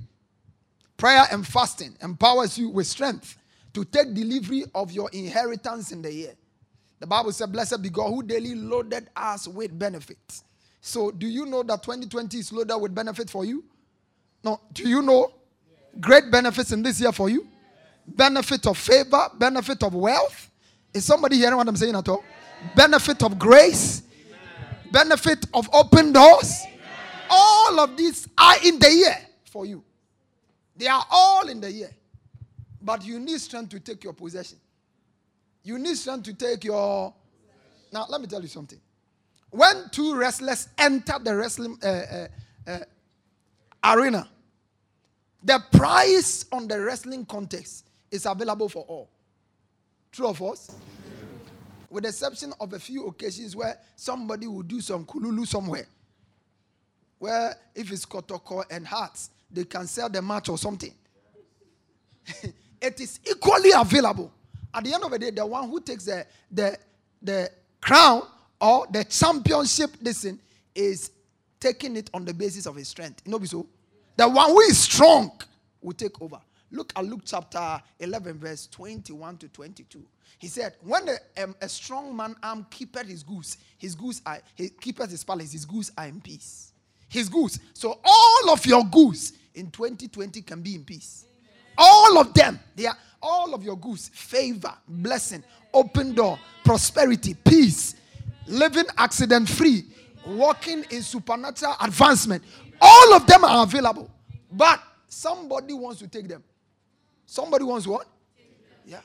[0.95, 3.35] prayer and fasting empowers you with strength
[3.73, 6.33] to take delivery of your inheritance in the year.
[6.99, 10.43] The Bible said, Blessed be God who daily loaded us with benefits.
[10.81, 13.63] So, do you know that 2020 is loaded with benefit for you?
[14.43, 15.33] No, do you know
[15.99, 17.47] great benefits in this year for you?
[18.05, 20.51] Benefit of favor, benefit of wealth.
[20.93, 22.23] Is somebody hearing what I'm saying at all?
[22.75, 24.03] Benefit of grace,
[24.91, 26.65] benefit of open doors.
[27.31, 29.83] All of these are in the year for you.
[30.75, 31.91] They are all in the year.
[32.81, 34.57] But you need strength to take your possession.
[35.63, 37.13] You need strength to take your.
[37.91, 38.79] Now, let me tell you something.
[39.49, 42.27] When two wrestlers enter the wrestling uh, uh,
[42.67, 42.79] uh,
[43.83, 44.29] arena,
[45.43, 49.09] the price on the wrestling contest is available for all.
[50.11, 50.71] True of us?
[51.89, 55.87] With the exception of a few occasions where somebody will do some kululu somewhere.
[57.17, 60.93] Where if it's kotoko and hearts, they can sell the match or something.
[62.81, 64.31] it is equally available.
[64.73, 66.77] At the end of the day, the one who takes the, the,
[67.21, 67.49] the
[67.81, 68.23] crown
[68.61, 70.39] or the championship, listen,
[70.75, 71.11] is
[71.59, 73.21] taking it on the basis of his strength.
[73.25, 73.65] You know, so
[74.15, 75.31] the one who is strong
[75.81, 76.39] will take over.
[76.71, 80.03] Look at Luke chapter 11, verse 21 to 22.
[80.37, 84.39] He said, When a, um, a strong man arm keepeth his goose, his goose are,
[84.55, 86.73] he keepeth his palace, his goose are in peace.
[87.07, 87.59] His goose.
[87.73, 91.25] So all of your goose in 2020 can be in peace.
[91.77, 95.43] All of them, they are all of your goods, favor, blessing,
[95.73, 97.95] open door, prosperity, peace,
[98.47, 99.83] living accident free,
[100.25, 102.43] walking in supernatural advancement.
[102.81, 104.09] All of them are available.
[104.51, 106.43] But somebody wants to take them.
[107.25, 108.07] Somebody wants what?
[108.85, 109.01] Yeah.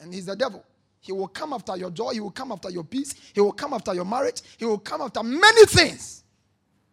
[0.00, 0.64] And he's the devil.
[1.00, 2.12] He will come after your joy.
[2.12, 3.14] He will come after your peace.
[3.32, 4.42] He will come after your marriage.
[4.56, 6.24] He will come after many things.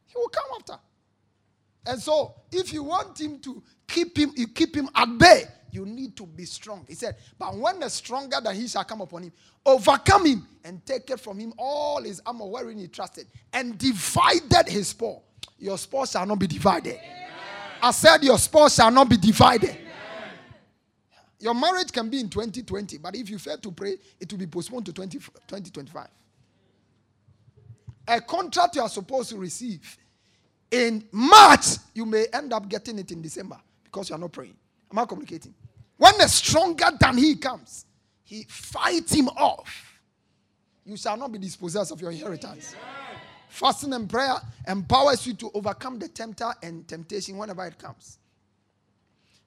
[0.05, 0.79] He will come after.
[1.85, 5.85] And so, if you want him to keep him, you keep him at bay, you
[5.85, 6.85] need to be strong.
[6.87, 9.33] He said, But when the stronger than he shall come upon him,
[9.65, 14.67] overcome him and take it from him all his armor wherein he trusted, and divided
[14.67, 15.23] his spoil.
[15.57, 16.95] Your spoil shall not be divided.
[16.95, 17.29] Amen.
[17.81, 19.71] I said, Your spoil shall not be divided.
[19.71, 19.83] Amen.
[21.39, 24.47] Your marriage can be in 2020, but if you fail to pray, it will be
[24.47, 26.07] postponed to 20, 2025.
[28.07, 29.97] A contract you are supposed to receive
[30.73, 34.57] in March, you may end up getting it in December because you are not praying.
[34.91, 35.53] Am I communicating?
[35.97, 37.85] When the stronger than he comes,
[38.23, 39.99] he fights him off.
[40.83, 42.75] You shall not be dispossessed of your inheritance.
[43.49, 44.33] Fasting and prayer
[44.67, 48.17] empowers you to overcome the tempter and temptation whenever it comes.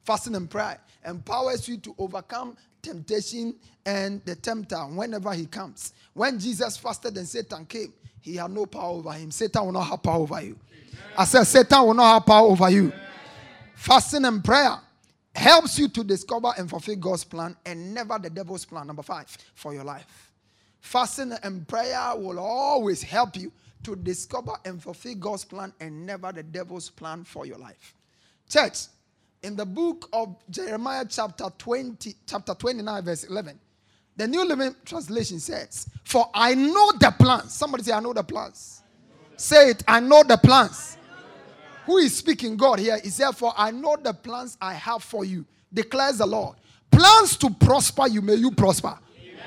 [0.04, 2.56] Fasting and prayer empowers you to overcome
[2.86, 5.92] temptation and the tempter whenever he comes.
[6.12, 9.30] When Jesus fasted and Satan came, he had no power over him.
[9.30, 10.58] Satan will not have power over you.
[11.16, 12.92] I said, Satan will not have power over you.
[13.74, 14.76] Fasting and prayer
[15.34, 18.86] helps you to discover and fulfill God's plan and never the devil's plan.
[18.86, 20.32] Number five, for your life.
[20.80, 26.32] Fasting and prayer will always help you to discover and fulfill God's plan and never
[26.32, 27.94] the devil's plan for your life.
[28.48, 28.86] Church,
[29.46, 33.58] in the book of Jeremiah, chapter 20, chapter 29, verse 11,
[34.16, 37.54] the New Living Translation says, For I know the plans.
[37.54, 38.82] Somebody say, I know the plans.
[39.36, 40.98] Say it, I know the plans
[41.84, 45.24] who is speaking, God here, he said, For I know the plans I have for
[45.24, 46.56] you, declares the Lord.
[46.90, 48.98] Plans to prosper you, may you prosper.
[49.20, 49.40] Amen.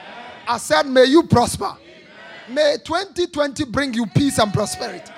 [0.48, 1.76] I said, May you prosper.
[1.76, 2.56] Amen.
[2.56, 5.12] May 2020 bring you peace and prosperity.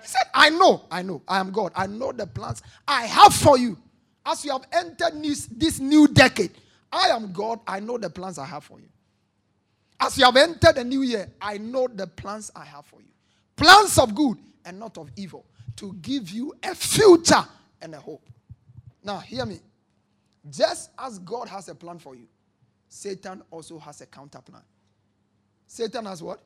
[0.00, 1.72] He said, I know, I know, I am God.
[1.76, 3.76] I know the plans I have for you.
[4.24, 6.52] As you have entered this, this new decade,
[6.92, 7.60] I am God.
[7.66, 8.88] I know the plans I have for you.
[9.98, 13.08] As you have entered the new year, I know the plans I have for you.
[13.56, 15.44] Plans of good and not of evil
[15.76, 17.44] to give you a future
[17.80, 18.26] and a hope.
[19.02, 19.60] Now, hear me.
[20.48, 22.26] Just as God has a plan for you,
[22.88, 24.62] Satan also has a counter plan.
[25.66, 26.40] Satan has what?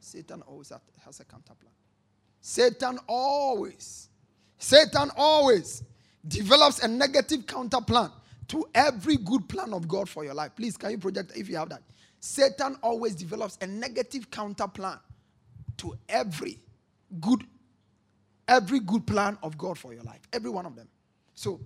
[0.00, 0.72] Satan always
[1.04, 1.72] has a counter plan.
[2.40, 4.08] Satan always,
[4.58, 5.84] Satan always
[6.26, 8.10] develops a negative counter plan
[8.48, 10.52] to every good plan of God for your life.
[10.56, 11.82] Please, can you project if you have that?
[12.20, 14.98] Satan always develops a negative counter plan
[15.78, 16.58] to every
[17.20, 17.44] good
[18.48, 20.20] every good plan of God for your life.
[20.32, 20.88] Every one of them.
[21.34, 21.60] So,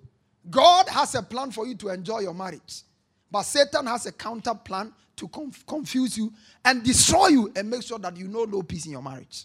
[0.49, 2.83] God has a plan for you to enjoy your marriage.
[3.31, 6.33] But Satan has a counter plan to conf- confuse you
[6.65, 9.45] and destroy you and make sure that you know no peace in your marriage.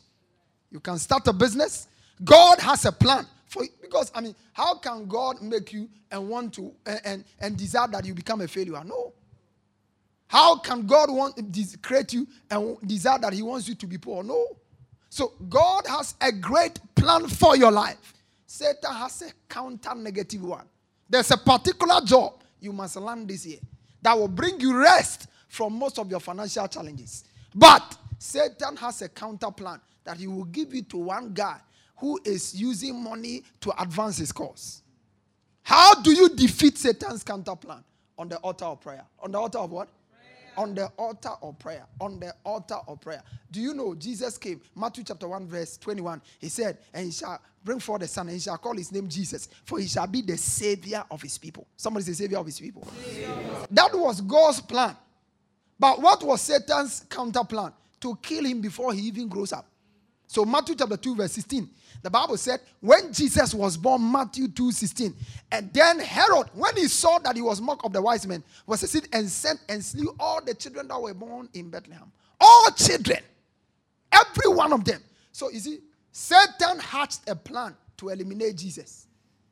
[0.70, 1.88] You can start a business.
[2.24, 3.64] God has a plan for.
[3.82, 7.88] Because, I mean, how can God make you and want to and, and, and desire
[7.90, 8.82] that you become a failure?
[8.84, 9.14] No.
[10.28, 11.36] How can God want
[11.82, 14.24] create you and desire that He wants you to be poor?
[14.24, 14.58] No.
[15.10, 18.14] So God has a great plan for your life.
[18.48, 20.66] Satan has a counter negative one.
[21.10, 23.60] There's a particular job you must learn this year
[24.02, 27.26] that will bring you rest from most of your financial challenges.
[27.54, 31.60] But Satan has a counter plan that he will give you to one guy
[32.02, 34.82] who is using money to advance his cause.
[35.64, 37.84] How do you defeat Satan's counter plan?
[38.18, 39.06] On the altar of prayer.
[39.20, 39.88] On the altar of what?
[40.58, 41.86] on the altar of prayer.
[42.00, 43.22] On the altar of prayer.
[43.52, 44.62] Do you know Jesus came?
[44.76, 46.22] Matthew chapter 1, verse 21.
[46.40, 49.08] He said, And he shall bring forth the son, and he shall call his name
[49.08, 51.68] Jesus, for he shall be the savior of his people.
[51.78, 52.88] Somebody say, Savior of his people.
[53.04, 53.30] Savior.
[53.70, 54.96] That was God's plan.
[55.80, 57.74] But what was Satan's counter plan?
[58.02, 59.68] To kill him before he even grows up.
[60.28, 61.70] So, Matthew chapter 2, verse 16.
[62.02, 65.14] The Bible said, when Jesus was born, Matthew 2 16.
[65.52, 68.96] And then Herod, when he saw that he was mocked of the wise men, was
[68.96, 72.12] a and sent and slew all the children that were born in Bethlehem.
[72.40, 73.20] All children.
[74.12, 75.02] Every one of them.
[75.32, 75.80] So you see,
[76.12, 79.08] Satan hatched a plan to eliminate Jesus.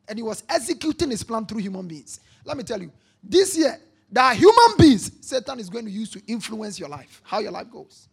[0.07, 2.19] And he was executing his plan through human beings.
[2.43, 2.91] Let me tell you,
[3.23, 3.79] this year,
[4.11, 7.51] there are human beings Satan is going to use to influence your life, how your
[7.51, 8.07] life goes.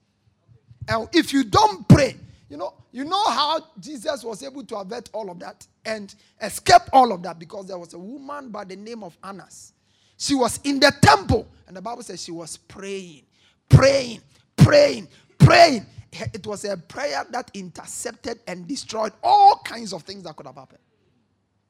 [0.86, 2.16] And if you don't pray,
[2.48, 6.82] you know, you know how Jesus was able to avert all of that and escape
[6.92, 9.72] all of that because there was a woman by the name of Annas.
[10.16, 13.24] She was in the temple, and the Bible says she was praying,
[13.68, 14.20] praying,
[14.56, 15.86] praying, praying.
[16.12, 20.54] It was a prayer that intercepted and destroyed all kinds of things that could have
[20.56, 20.80] happened.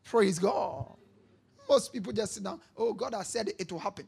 [0.04, 0.94] Praise God.
[1.68, 2.60] Most people just sit down.
[2.76, 4.06] Oh, God has said it, it will happen.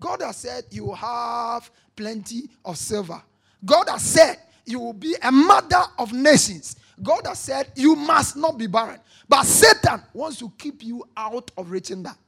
[0.00, 3.22] God has said you have plenty of silver.
[3.64, 6.76] God has said you will be a mother of nations.
[7.02, 9.00] God has said you must not be barren.
[9.28, 12.18] But Satan wants to keep you out of reaching that.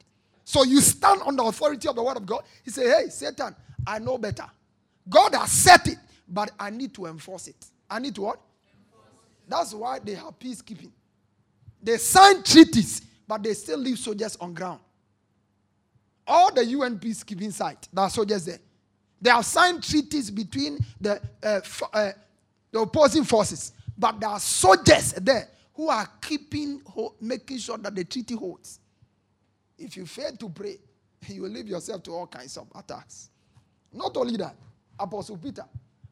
[0.45, 2.43] So you stand on the authority of the word of God.
[2.65, 3.55] He said, Hey, Satan,
[3.87, 4.47] I know better.
[5.09, 7.67] God has said it, but I need to enforce it.
[7.91, 8.41] I need to what?
[9.49, 10.91] That's why they have peacekeeping.
[11.83, 14.81] They sign treaties, but they still leave soldiers on ground.
[16.27, 18.59] All the UN peacekeeping site, there are soldiers there.
[19.21, 21.61] They have signed treaties between the uh,
[21.93, 22.13] uh,
[22.71, 23.73] the opposing forces.
[23.97, 26.83] But there are soldiers there who are keeping,
[27.21, 28.81] making sure that the treaty holds.
[29.79, 30.77] If you fail to pray,
[31.29, 33.31] you will leave yourself to all kinds of attacks.
[33.93, 34.55] Not only that,
[34.99, 35.65] Apostle Peter,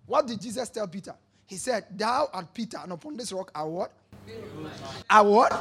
[0.07, 1.14] what did Jesus tell Peter?
[1.46, 3.92] He said, Thou art Peter, and upon this rock I what?
[5.09, 5.52] I what?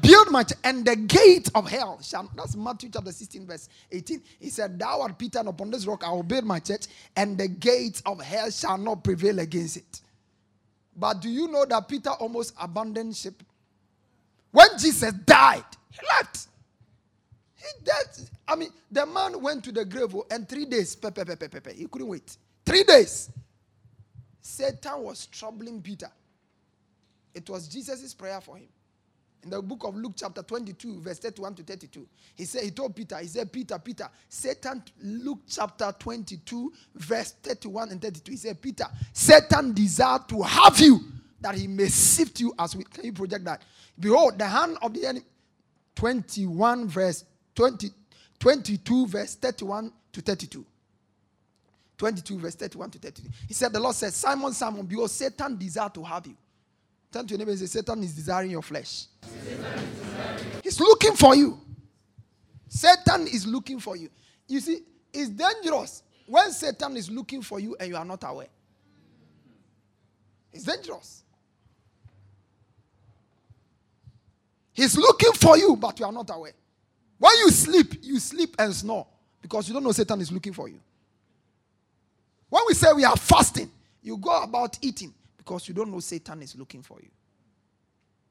[0.00, 2.30] Build, my church, and the gate of hell shall.
[2.34, 4.22] That's Matthew chapter 16, verse 18.
[4.40, 6.86] He said, Thou art Peter, and upon this rock I will build my church,
[7.16, 10.00] and the gates of hell shall not prevail against it.
[10.96, 13.42] But do you know that Peter almost abandoned ship?
[14.50, 16.46] When Jesus died, he left.
[17.56, 18.28] He died.
[18.46, 21.74] I mean, the man went to the grave oh, and three days, pe, pe, pe,
[21.74, 22.36] he couldn't wait.
[22.64, 23.30] Three days.
[24.40, 26.10] Satan was troubling Peter.
[27.34, 28.68] It was Jesus' prayer for him
[29.44, 32.06] in the book of Luke, chapter 22, verse 31 to 32.
[32.34, 37.90] He said, He told Peter, He said, Peter, Peter, Satan, Luke chapter 22, verse 31
[37.90, 38.30] and 32.
[38.32, 41.00] He said, Peter, Satan desired to have you
[41.40, 43.62] that he may sift you as we can you project that?
[43.98, 45.26] Behold, the hand of the enemy.
[45.94, 47.24] 21 verse
[47.54, 47.90] 20,
[48.38, 50.64] 22 verse 31 to 32.
[51.96, 53.28] 22 verse 31 to 32.
[53.46, 56.36] He said, The Lord said, Simon, Simon, behold, Satan desired to have you
[57.22, 59.06] To your neighbor say, Satan is desiring your flesh.
[60.62, 61.60] He's looking for you.
[62.68, 64.08] Satan is looking for you.
[64.48, 64.80] You see,
[65.12, 68.48] it's dangerous when Satan is looking for you and you are not aware.
[70.52, 71.22] It's dangerous.
[74.72, 76.52] He's looking for you, but you are not aware.
[77.18, 79.06] When you sleep, you sleep and snore
[79.40, 80.80] because you don't know Satan is looking for you.
[82.48, 83.70] When we say we are fasting,
[84.02, 85.14] you go about eating
[85.44, 87.10] because you don't know Satan is looking for you.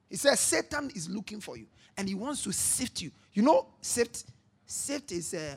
[0.09, 3.11] He says Satan is looking for you and he wants to sift you.
[3.33, 4.25] You know, sift,
[4.65, 5.55] sift is uh,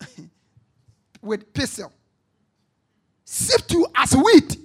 [1.22, 1.92] with pistol.
[3.24, 4.56] Sift you as wheat.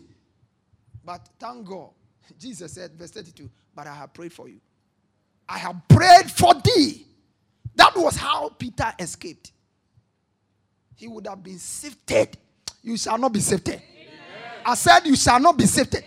[1.03, 1.89] But thank God,
[2.39, 4.59] Jesus said, verse 32, but I have prayed for you.
[5.47, 7.05] I have prayed for thee.
[7.75, 9.51] That was how Peter escaped.
[10.95, 12.37] He would have been sifted.
[12.81, 13.81] You shall not be sifted.
[14.65, 16.03] I said, You shall not be sifted.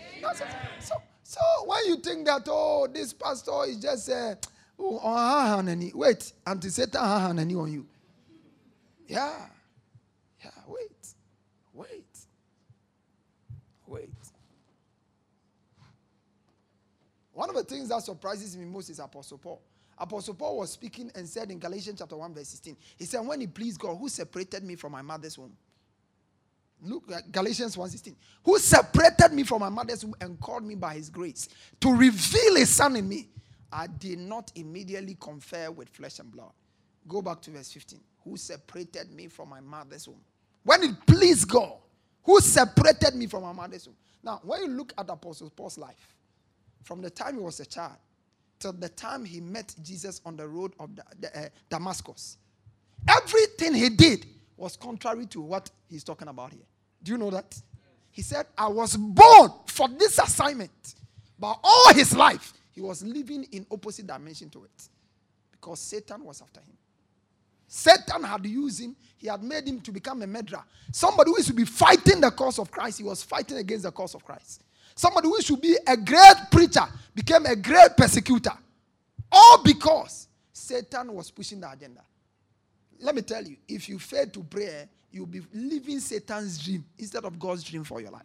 [0.79, 4.35] So, so when you think that, oh, this pastor is just uh,
[4.79, 7.85] oh, wait, until Satan on you.
[9.07, 9.47] Yeah.
[10.43, 11.07] Yeah, wait.
[11.73, 12.17] Wait.
[13.87, 14.09] Wait.
[17.33, 19.61] One of the things that surprises me most is Apostle Paul.
[19.97, 23.41] Apostle Paul was speaking and said in Galatians chapter 1, verse 16, he said, When
[23.41, 25.55] he pleased God, who separated me from my mother's womb?
[26.81, 28.15] Look at Galatians 1:16.
[28.43, 31.49] Who separated me from my mother's womb and called me by his grace
[31.79, 33.29] to reveal his son in me.
[33.71, 36.51] I did not immediately confer with flesh and blood.
[37.07, 37.99] Go back to verse 15.
[38.23, 40.21] Who separated me from my mother's womb?
[40.63, 41.73] When it pleased God,
[42.23, 43.97] who separated me from my mother's womb?
[44.23, 46.15] Now, when you look at Apostle Paul's life,
[46.83, 47.97] from the time he was a child
[48.59, 52.37] till the time he met Jesus on the road of the, uh, Damascus.
[53.07, 54.25] Everything he did
[54.57, 56.65] was contrary to what he's talking about here.
[57.01, 57.55] Do you know that?
[58.11, 60.95] He said, I was born for this assignment.
[61.39, 64.89] But all his life, he was living in opposite dimension to it.
[65.51, 66.75] Because Satan was after him.
[67.67, 70.63] Satan had used him, he had made him to become a murderer.
[70.91, 74.15] Somebody who to be fighting the cause of Christ, he was fighting against the cause
[74.15, 74.63] of Christ.
[74.95, 78.53] Somebody who should be a great preacher became a great persecutor.
[79.31, 82.01] All because Satan was pushing the agenda.
[82.99, 87.25] Let me tell you, if you fail to pray, you'll be living Satan's dream instead
[87.25, 88.23] of God's dream for your life.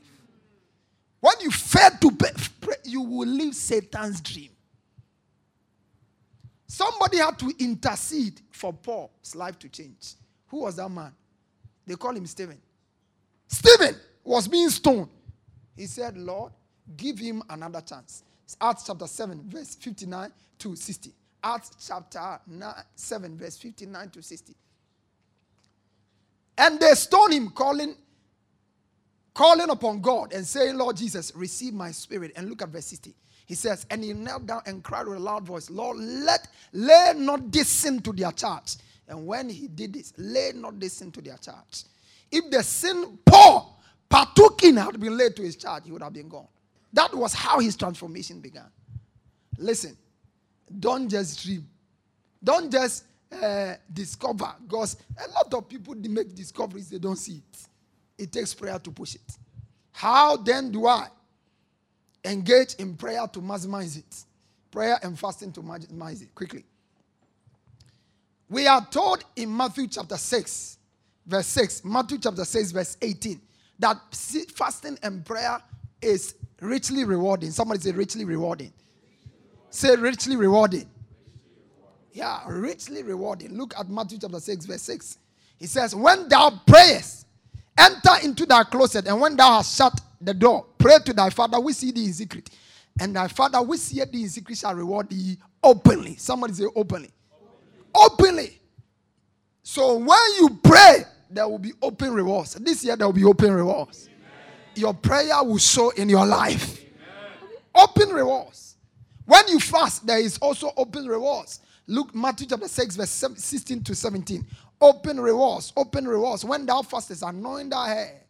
[1.21, 4.51] When you fail to pray, you will live Satan's dream.
[6.67, 10.15] Somebody had to intercede for Paul's life to change.
[10.49, 11.13] Who was that man?
[11.87, 12.59] They call him Stephen.
[13.47, 13.95] Stephen
[14.25, 15.09] was being stoned.
[15.77, 16.53] He said, Lord,
[16.97, 18.25] give him another chance.
[18.61, 21.13] Acts chapter 7, verse 59 to 60.
[21.43, 24.55] Acts chapter 9, 7, verse 59 to 60.
[26.59, 27.97] And they stoned him, calling,
[29.35, 32.33] calling upon God and saying, Lord Jesus, receive my spirit.
[32.37, 33.15] And look at verse 60.
[33.47, 37.13] He says, and he knelt down and cried with a loud voice, Lord, let lay
[37.17, 38.77] not this sin to their charge.
[39.09, 41.85] And when he did this, lay not this sin to their charge.
[42.31, 46.13] If the sin Paul partook in had been laid to his charge, he would have
[46.13, 46.47] been gone.
[46.93, 48.71] That was how his transformation began.
[49.59, 49.97] Listen,
[50.79, 51.67] don't just dream.
[52.43, 54.55] Don't just uh, discover.
[54.67, 57.59] Because a lot of people they make discoveries, they don't see it.
[58.19, 59.39] It takes prayer to push it.
[59.93, 61.09] How then do I
[62.25, 64.25] engage in prayer to maximize it?
[64.71, 66.65] Prayer and fasting to maximize it quickly.
[68.49, 70.79] We are told in Matthew chapter 6,
[71.27, 73.41] verse 6, Matthew chapter 6, verse 18,
[73.79, 73.97] that
[74.55, 75.59] fasting and prayer
[76.03, 77.51] is richly rewarding.
[77.51, 78.73] Somebody say richly rewarding.
[79.73, 80.89] Say richly rewarding.
[82.13, 83.57] Yeah, richly rewarding.
[83.57, 85.19] Look at Matthew chapter 6, verse 6.
[85.59, 87.27] He says, When thou prayest,
[87.79, 91.59] enter into thy closet, and when thou hast shut the door, pray to thy father,
[91.59, 92.51] we see thee in secret.
[93.01, 96.17] And thy father, we see thee in secret, shall reward thee openly.
[96.17, 97.11] Somebody say openly.
[97.95, 98.21] Openly.
[98.29, 98.59] openly.
[99.63, 102.55] So when you pray, there will be open rewards.
[102.55, 104.11] This year, there will be open rewards
[104.75, 106.81] your prayer will show in your life.
[107.75, 108.72] Open rewards.
[109.25, 111.61] When you fast, there is also open rewards.
[111.87, 114.47] Look, Matthew chapter 6, verse 16 to 17.
[114.81, 116.45] Open rewards, open rewards.
[116.45, 118.21] When thou fastest, anoint thy head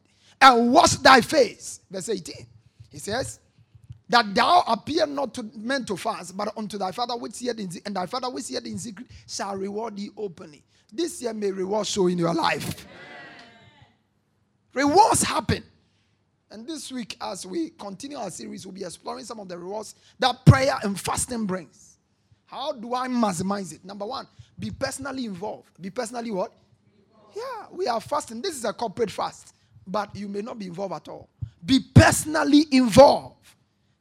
[0.41, 1.81] and wash thy face.
[1.91, 2.47] Verse 18.
[2.91, 3.41] He says,
[4.09, 7.71] That thou appear not to men to fast, but unto thy father which seeth in
[7.71, 10.63] secret, and thy father which seeth in secret shall reward thee openly.
[10.93, 12.87] This year may reward show in your life.
[14.75, 15.63] Rewards happen.
[16.53, 19.95] And this week, as we continue our series, we'll be exploring some of the rewards
[20.19, 21.97] that prayer and fasting brings.
[22.45, 23.83] How do I maximize it?
[23.83, 24.29] Number one,
[24.59, 25.71] be personally involved.
[25.81, 26.53] Be personally what?
[26.95, 27.37] Involved.
[27.39, 28.43] Yeah, we are fasting.
[28.43, 29.55] This is a corporate fast,
[29.87, 31.31] but you may not be involved at all.
[31.65, 33.37] Be personally involved.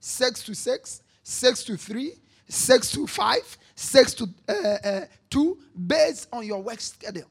[0.02, 2.16] Six to six, six to three,
[2.50, 7.30] six to five, six to uh, uh, two, based on your work schedule.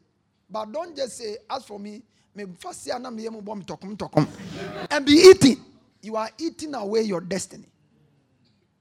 [0.48, 2.04] But don't just say, as for me,
[4.90, 5.64] and be eating.
[6.02, 7.66] You are eating away your destiny.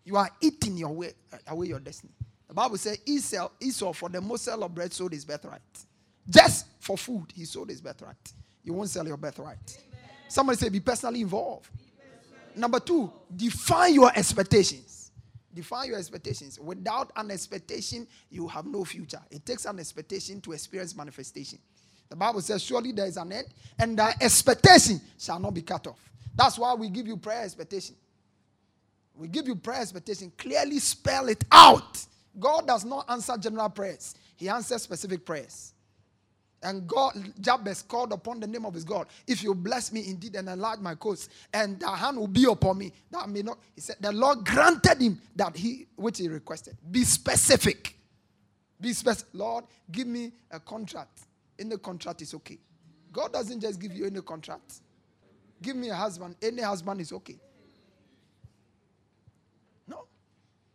[0.06, 2.14] You are eating your way uh, away your destiny.
[2.48, 5.62] The Bible says Esau, Esau for the morsel of bread sold his birthright.
[6.28, 8.34] Just for food, he sold his birthright.
[8.64, 9.58] You won't sell your birthright.
[9.78, 10.10] Amen.
[10.28, 11.70] Somebody say be personally involved.
[11.78, 15.12] Be personally Number two, define your expectations.
[15.54, 16.60] Define your expectations.
[16.60, 19.22] Without an expectation, you have no future.
[19.32, 21.60] It takes an expectation to experience manifestation.
[22.10, 23.48] The Bible says, Surely there is an end,
[23.78, 26.00] and thy expectation shall not be cut off.
[26.36, 27.96] That's why we give you prayer expectation.
[29.16, 30.32] We give you prayer expectation.
[30.38, 32.06] Clearly spell it out.
[32.40, 35.74] God does not answer general prayers, He answers specific prayers.
[36.62, 39.08] And God, Jabez called upon the name of his God.
[39.26, 42.80] If you bless me indeed and enlarge my coast, and the hand will be upon
[42.80, 43.60] me, that may not.
[43.76, 46.76] He said, the Lord granted him that he which he requested.
[46.92, 47.96] Be specific.
[48.82, 49.30] Be specific.
[49.32, 51.29] Lord, give me a contract
[51.60, 52.58] any contract is okay.
[53.12, 54.82] God doesn't just give you any contract.
[55.62, 56.36] Give me a husband.
[56.42, 57.38] Any husband is okay.
[59.88, 60.06] No.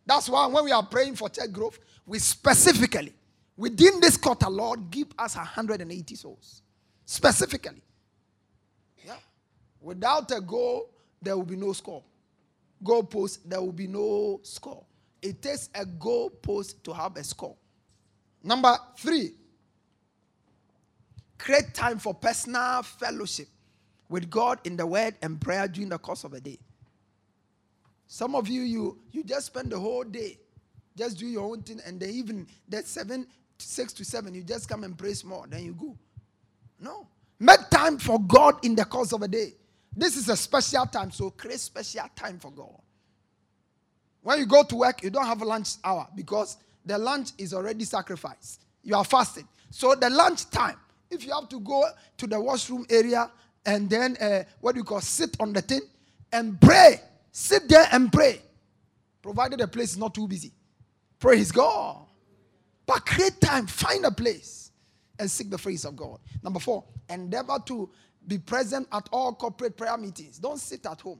[0.05, 3.13] That's why when we are praying for church growth, we specifically,
[3.57, 6.61] within this quarter, Lord, give us 180 souls.
[7.05, 7.81] Specifically.
[9.05, 9.17] Yeah.
[9.81, 10.89] Without a goal,
[11.21, 12.03] there will be no score.
[12.83, 14.85] Goal post, there will be no score.
[15.21, 17.55] It takes a goal post to have a score.
[18.43, 19.33] Number three,
[21.37, 23.47] Create time for personal fellowship
[24.09, 26.59] with God in the Word and prayer during the course of the day.
[28.07, 30.37] Some of you, you you just spend the whole day,
[30.97, 33.27] just do your own thing, and then even that seven,
[33.57, 35.97] six to seven, you just come and pray more, then you go.
[36.79, 37.07] No.
[37.39, 39.53] Make time for God in the course of a day.
[39.95, 42.79] This is a special time, so create special time for God.
[44.21, 47.53] When you go to work, you don't have a lunch hour because the lunch is
[47.53, 48.63] already sacrificed.
[48.83, 49.47] You are fasting.
[49.69, 50.77] So the lunch time,
[51.09, 51.83] if you have to go
[52.17, 53.29] to the washroom area
[53.65, 55.81] and then uh, what do you call sit on the thing
[56.31, 56.99] and pray,
[57.31, 58.41] sit there and pray,
[59.21, 60.51] provided the place is not too busy.
[61.19, 62.05] Praise God.
[62.85, 64.71] But create time, find a place
[65.17, 66.19] and seek the face of God.
[66.43, 67.89] Number four, endeavor to
[68.27, 70.37] be present at all corporate prayer meetings.
[70.37, 71.19] Don't sit at home.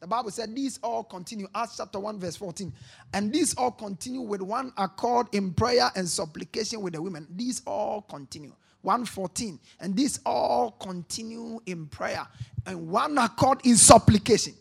[0.00, 1.48] The Bible said these all continue.
[1.54, 2.72] Acts chapter 1, verse 14.
[3.14, 7.26] And these all continue with one accord in prayer and supplication with the women.
[7.34, 8.52] These all continue.
[8.84, 9.58] 114.
[9.80, 12.26] And these all continue in prayer
[12.66, 14.54] and one accord in supplication.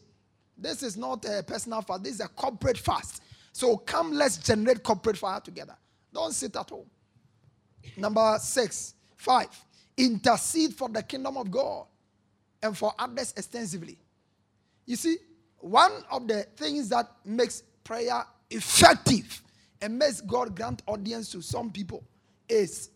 [0.58, 3.22] This is not a personal fast, this is a corporate fast.
[3.52, 5.76] So come, let's generate corporate fire together.
[6.14, 6.86] Don't sit at home.
[7.98, 9.50] Number six, five,
[9.98, 11.86] intercede for the kingdom of God
[12.62, 13.98] and for others extensively.
[14.86, 15.18] You see,
[15.60, 19.42] one of the things that makes prayer effective
[19.82, 22.04] and makes God grant audience to some people
[22.48, 22.90] is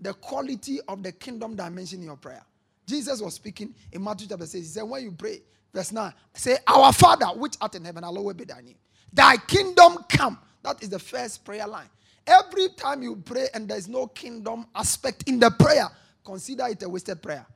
[0.00, 2.42] the quality of the kingdom dimension in your prayer.
[2.86, 4.54] Jesus was speaking in Matthew chapter 6.
[4.54, 5.40] He said, When you pray,
[5.72, 8.76] verse 9, say, Our Father, which art in heaven, hallowed be thy name.
[9.12, 10.38] Thy kingdom come.
[10.62, 11.88] That is the first prayer line.
[12.26, 15.88] Every time you pray and there's no kingdom aspect in the prayer,
[16.24, 17.46] consider it a wasted prayer.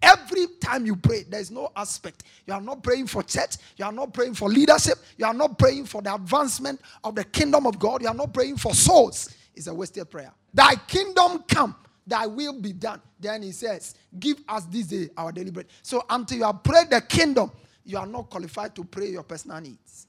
[0.00, 2.22] Every time you pray, there is no aspect.
[2.46, 3.56] You are not praying for church.
[3.76, 4.98] You are not praying for leadership.
[5.16, 8.02] You are not praying for the advancement of the kingdom of God.
[8.02, 9.34] You are not praying for souls.
[9.54, 10.32] It's a wasted prayer.
[10.54, 11.74] Thy kingdom come,
[12.08, 13.00] thy will be done.
[13.20, 15.66] Then he says, Give us this day our daily bread.
[15.82, 17.52] So until you have prayed the kingdom,
[17.84, 20.06] you are not qualified to pray your personal needs.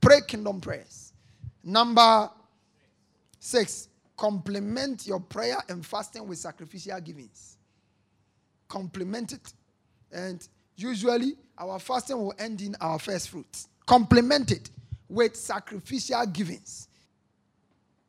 [0.00, 1.12] Pray kingdom prayers.
[1.62, 2.30] Number
[3.38, 7.52] six, complement your prayer and fasting with sacrificial givings
[8.72, 9.52] complement it.
[10.10, 10.46] And
[10.76, 13.68] usually our fasting will end in our first fruits.
[13.86, 14.70] Complement it
[15.08, 16.88] with sacrificial givings.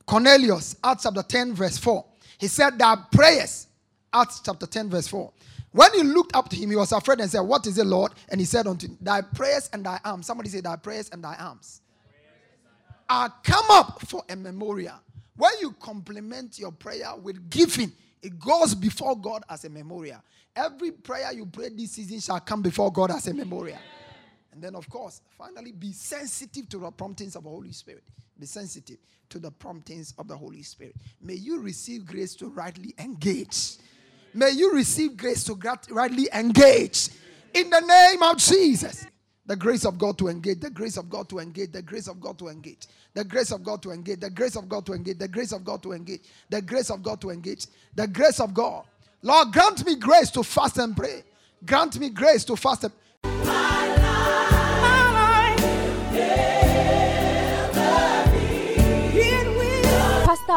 [0.06, 2.06] Cornelius, Acts chapter 10, verse 4.
[2.38, 3.67] He said that prayers,
[4.13, 5.31] Acts chapter 10, verse 4.
[5.71, 8.11] When he looked up to him, he was afraid and said, What is it, Lord?
[8.29, 10.27] And he said unto him, Thy prayers and thy alms.
[10.27, 11.81] Somebody say, Thy prayers and thy alms
[13.09, 14.95] are come up for a memorial.
[15.36, 20.21] When you complement your prayer with giving, it goes before God as a memorial.
[20.55, 23.79] Every prayer you pray this season shall come before God as a memorial.
[24.54, 28.04] And then, of course, finally, be sensitive to the promptings of the Holy Spirit.
[28.39, 28.97] Be sensitive
[29.30, 30.95] to the promptings of the Holy Spirit.
[31.22, 33.78] May you receive grace to rightly engage.
[34.34, 35.54] May you receive grace to
[35.89, 37.10] rightly engage.
[37.54, 39.08] In the name of Jesus.
[39.45, 42.22] The grace of God to engage, the grace of God to engage, the grace of
[42.22, 45.20] God to engage, the grace of God to engage, the grace of God to engage,
[45.20, 48.54] the grace of God to engage, the grace of God to engage, the grace of
[48.54, 48.86] God
[49.24, 51.24] Lord, grant me grace to fast and pray.
[51.66, 53.03] Grant me grace to fast and Pastor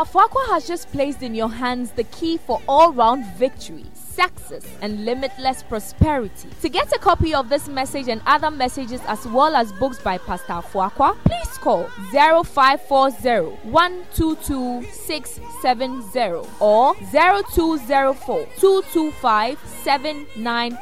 [0.05, 3.85] Fuaqua has just placed in your hands the key for all round victory
[4.17, 6.49] success, and limitless prosperity.
[6.63, 10.19] To get a copy of this message and other messages as well as books by
[10.19, 20.77] Pastor Fuaqua, please call 0540 122 670 or 0204 225 790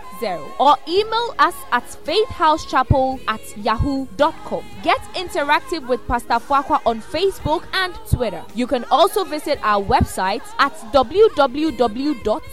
[0.59, 4.65] or email us at faithhousechapel at yahoo.com.
[4.83, 8.45] Get interactive with Pastor Fuaqua on Facebook and Twitter.
[8.55, 12.45] You can also visit our website at www.faithhouse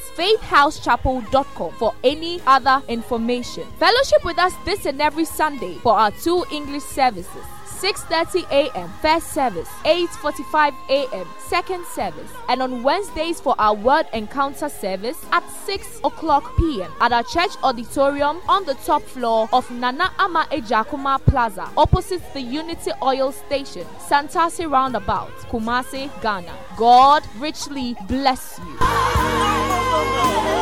[0.62, 3.64] housechapel.com for any other information.
[3.78, 7.61] Fellowship with us this and every Sunday for our two English services.
[7.82, 8.90] 6:30 a.m.
[9.02, 11.28] first service, 8:45 a.m.
[11.48, 16.92] second service, and on Wednesdays for our word encounter service at 6 o'clock p.m.
[17.02, 22.42] at our church auditorium on the top floor of Nana Ama Ejakuma Plaza, opposite the
[22.42, 26.54] Unity Oil Station, Santasi Roundabout, Kumasi, Ghana.
[26.78, 30.61] God richly bless you.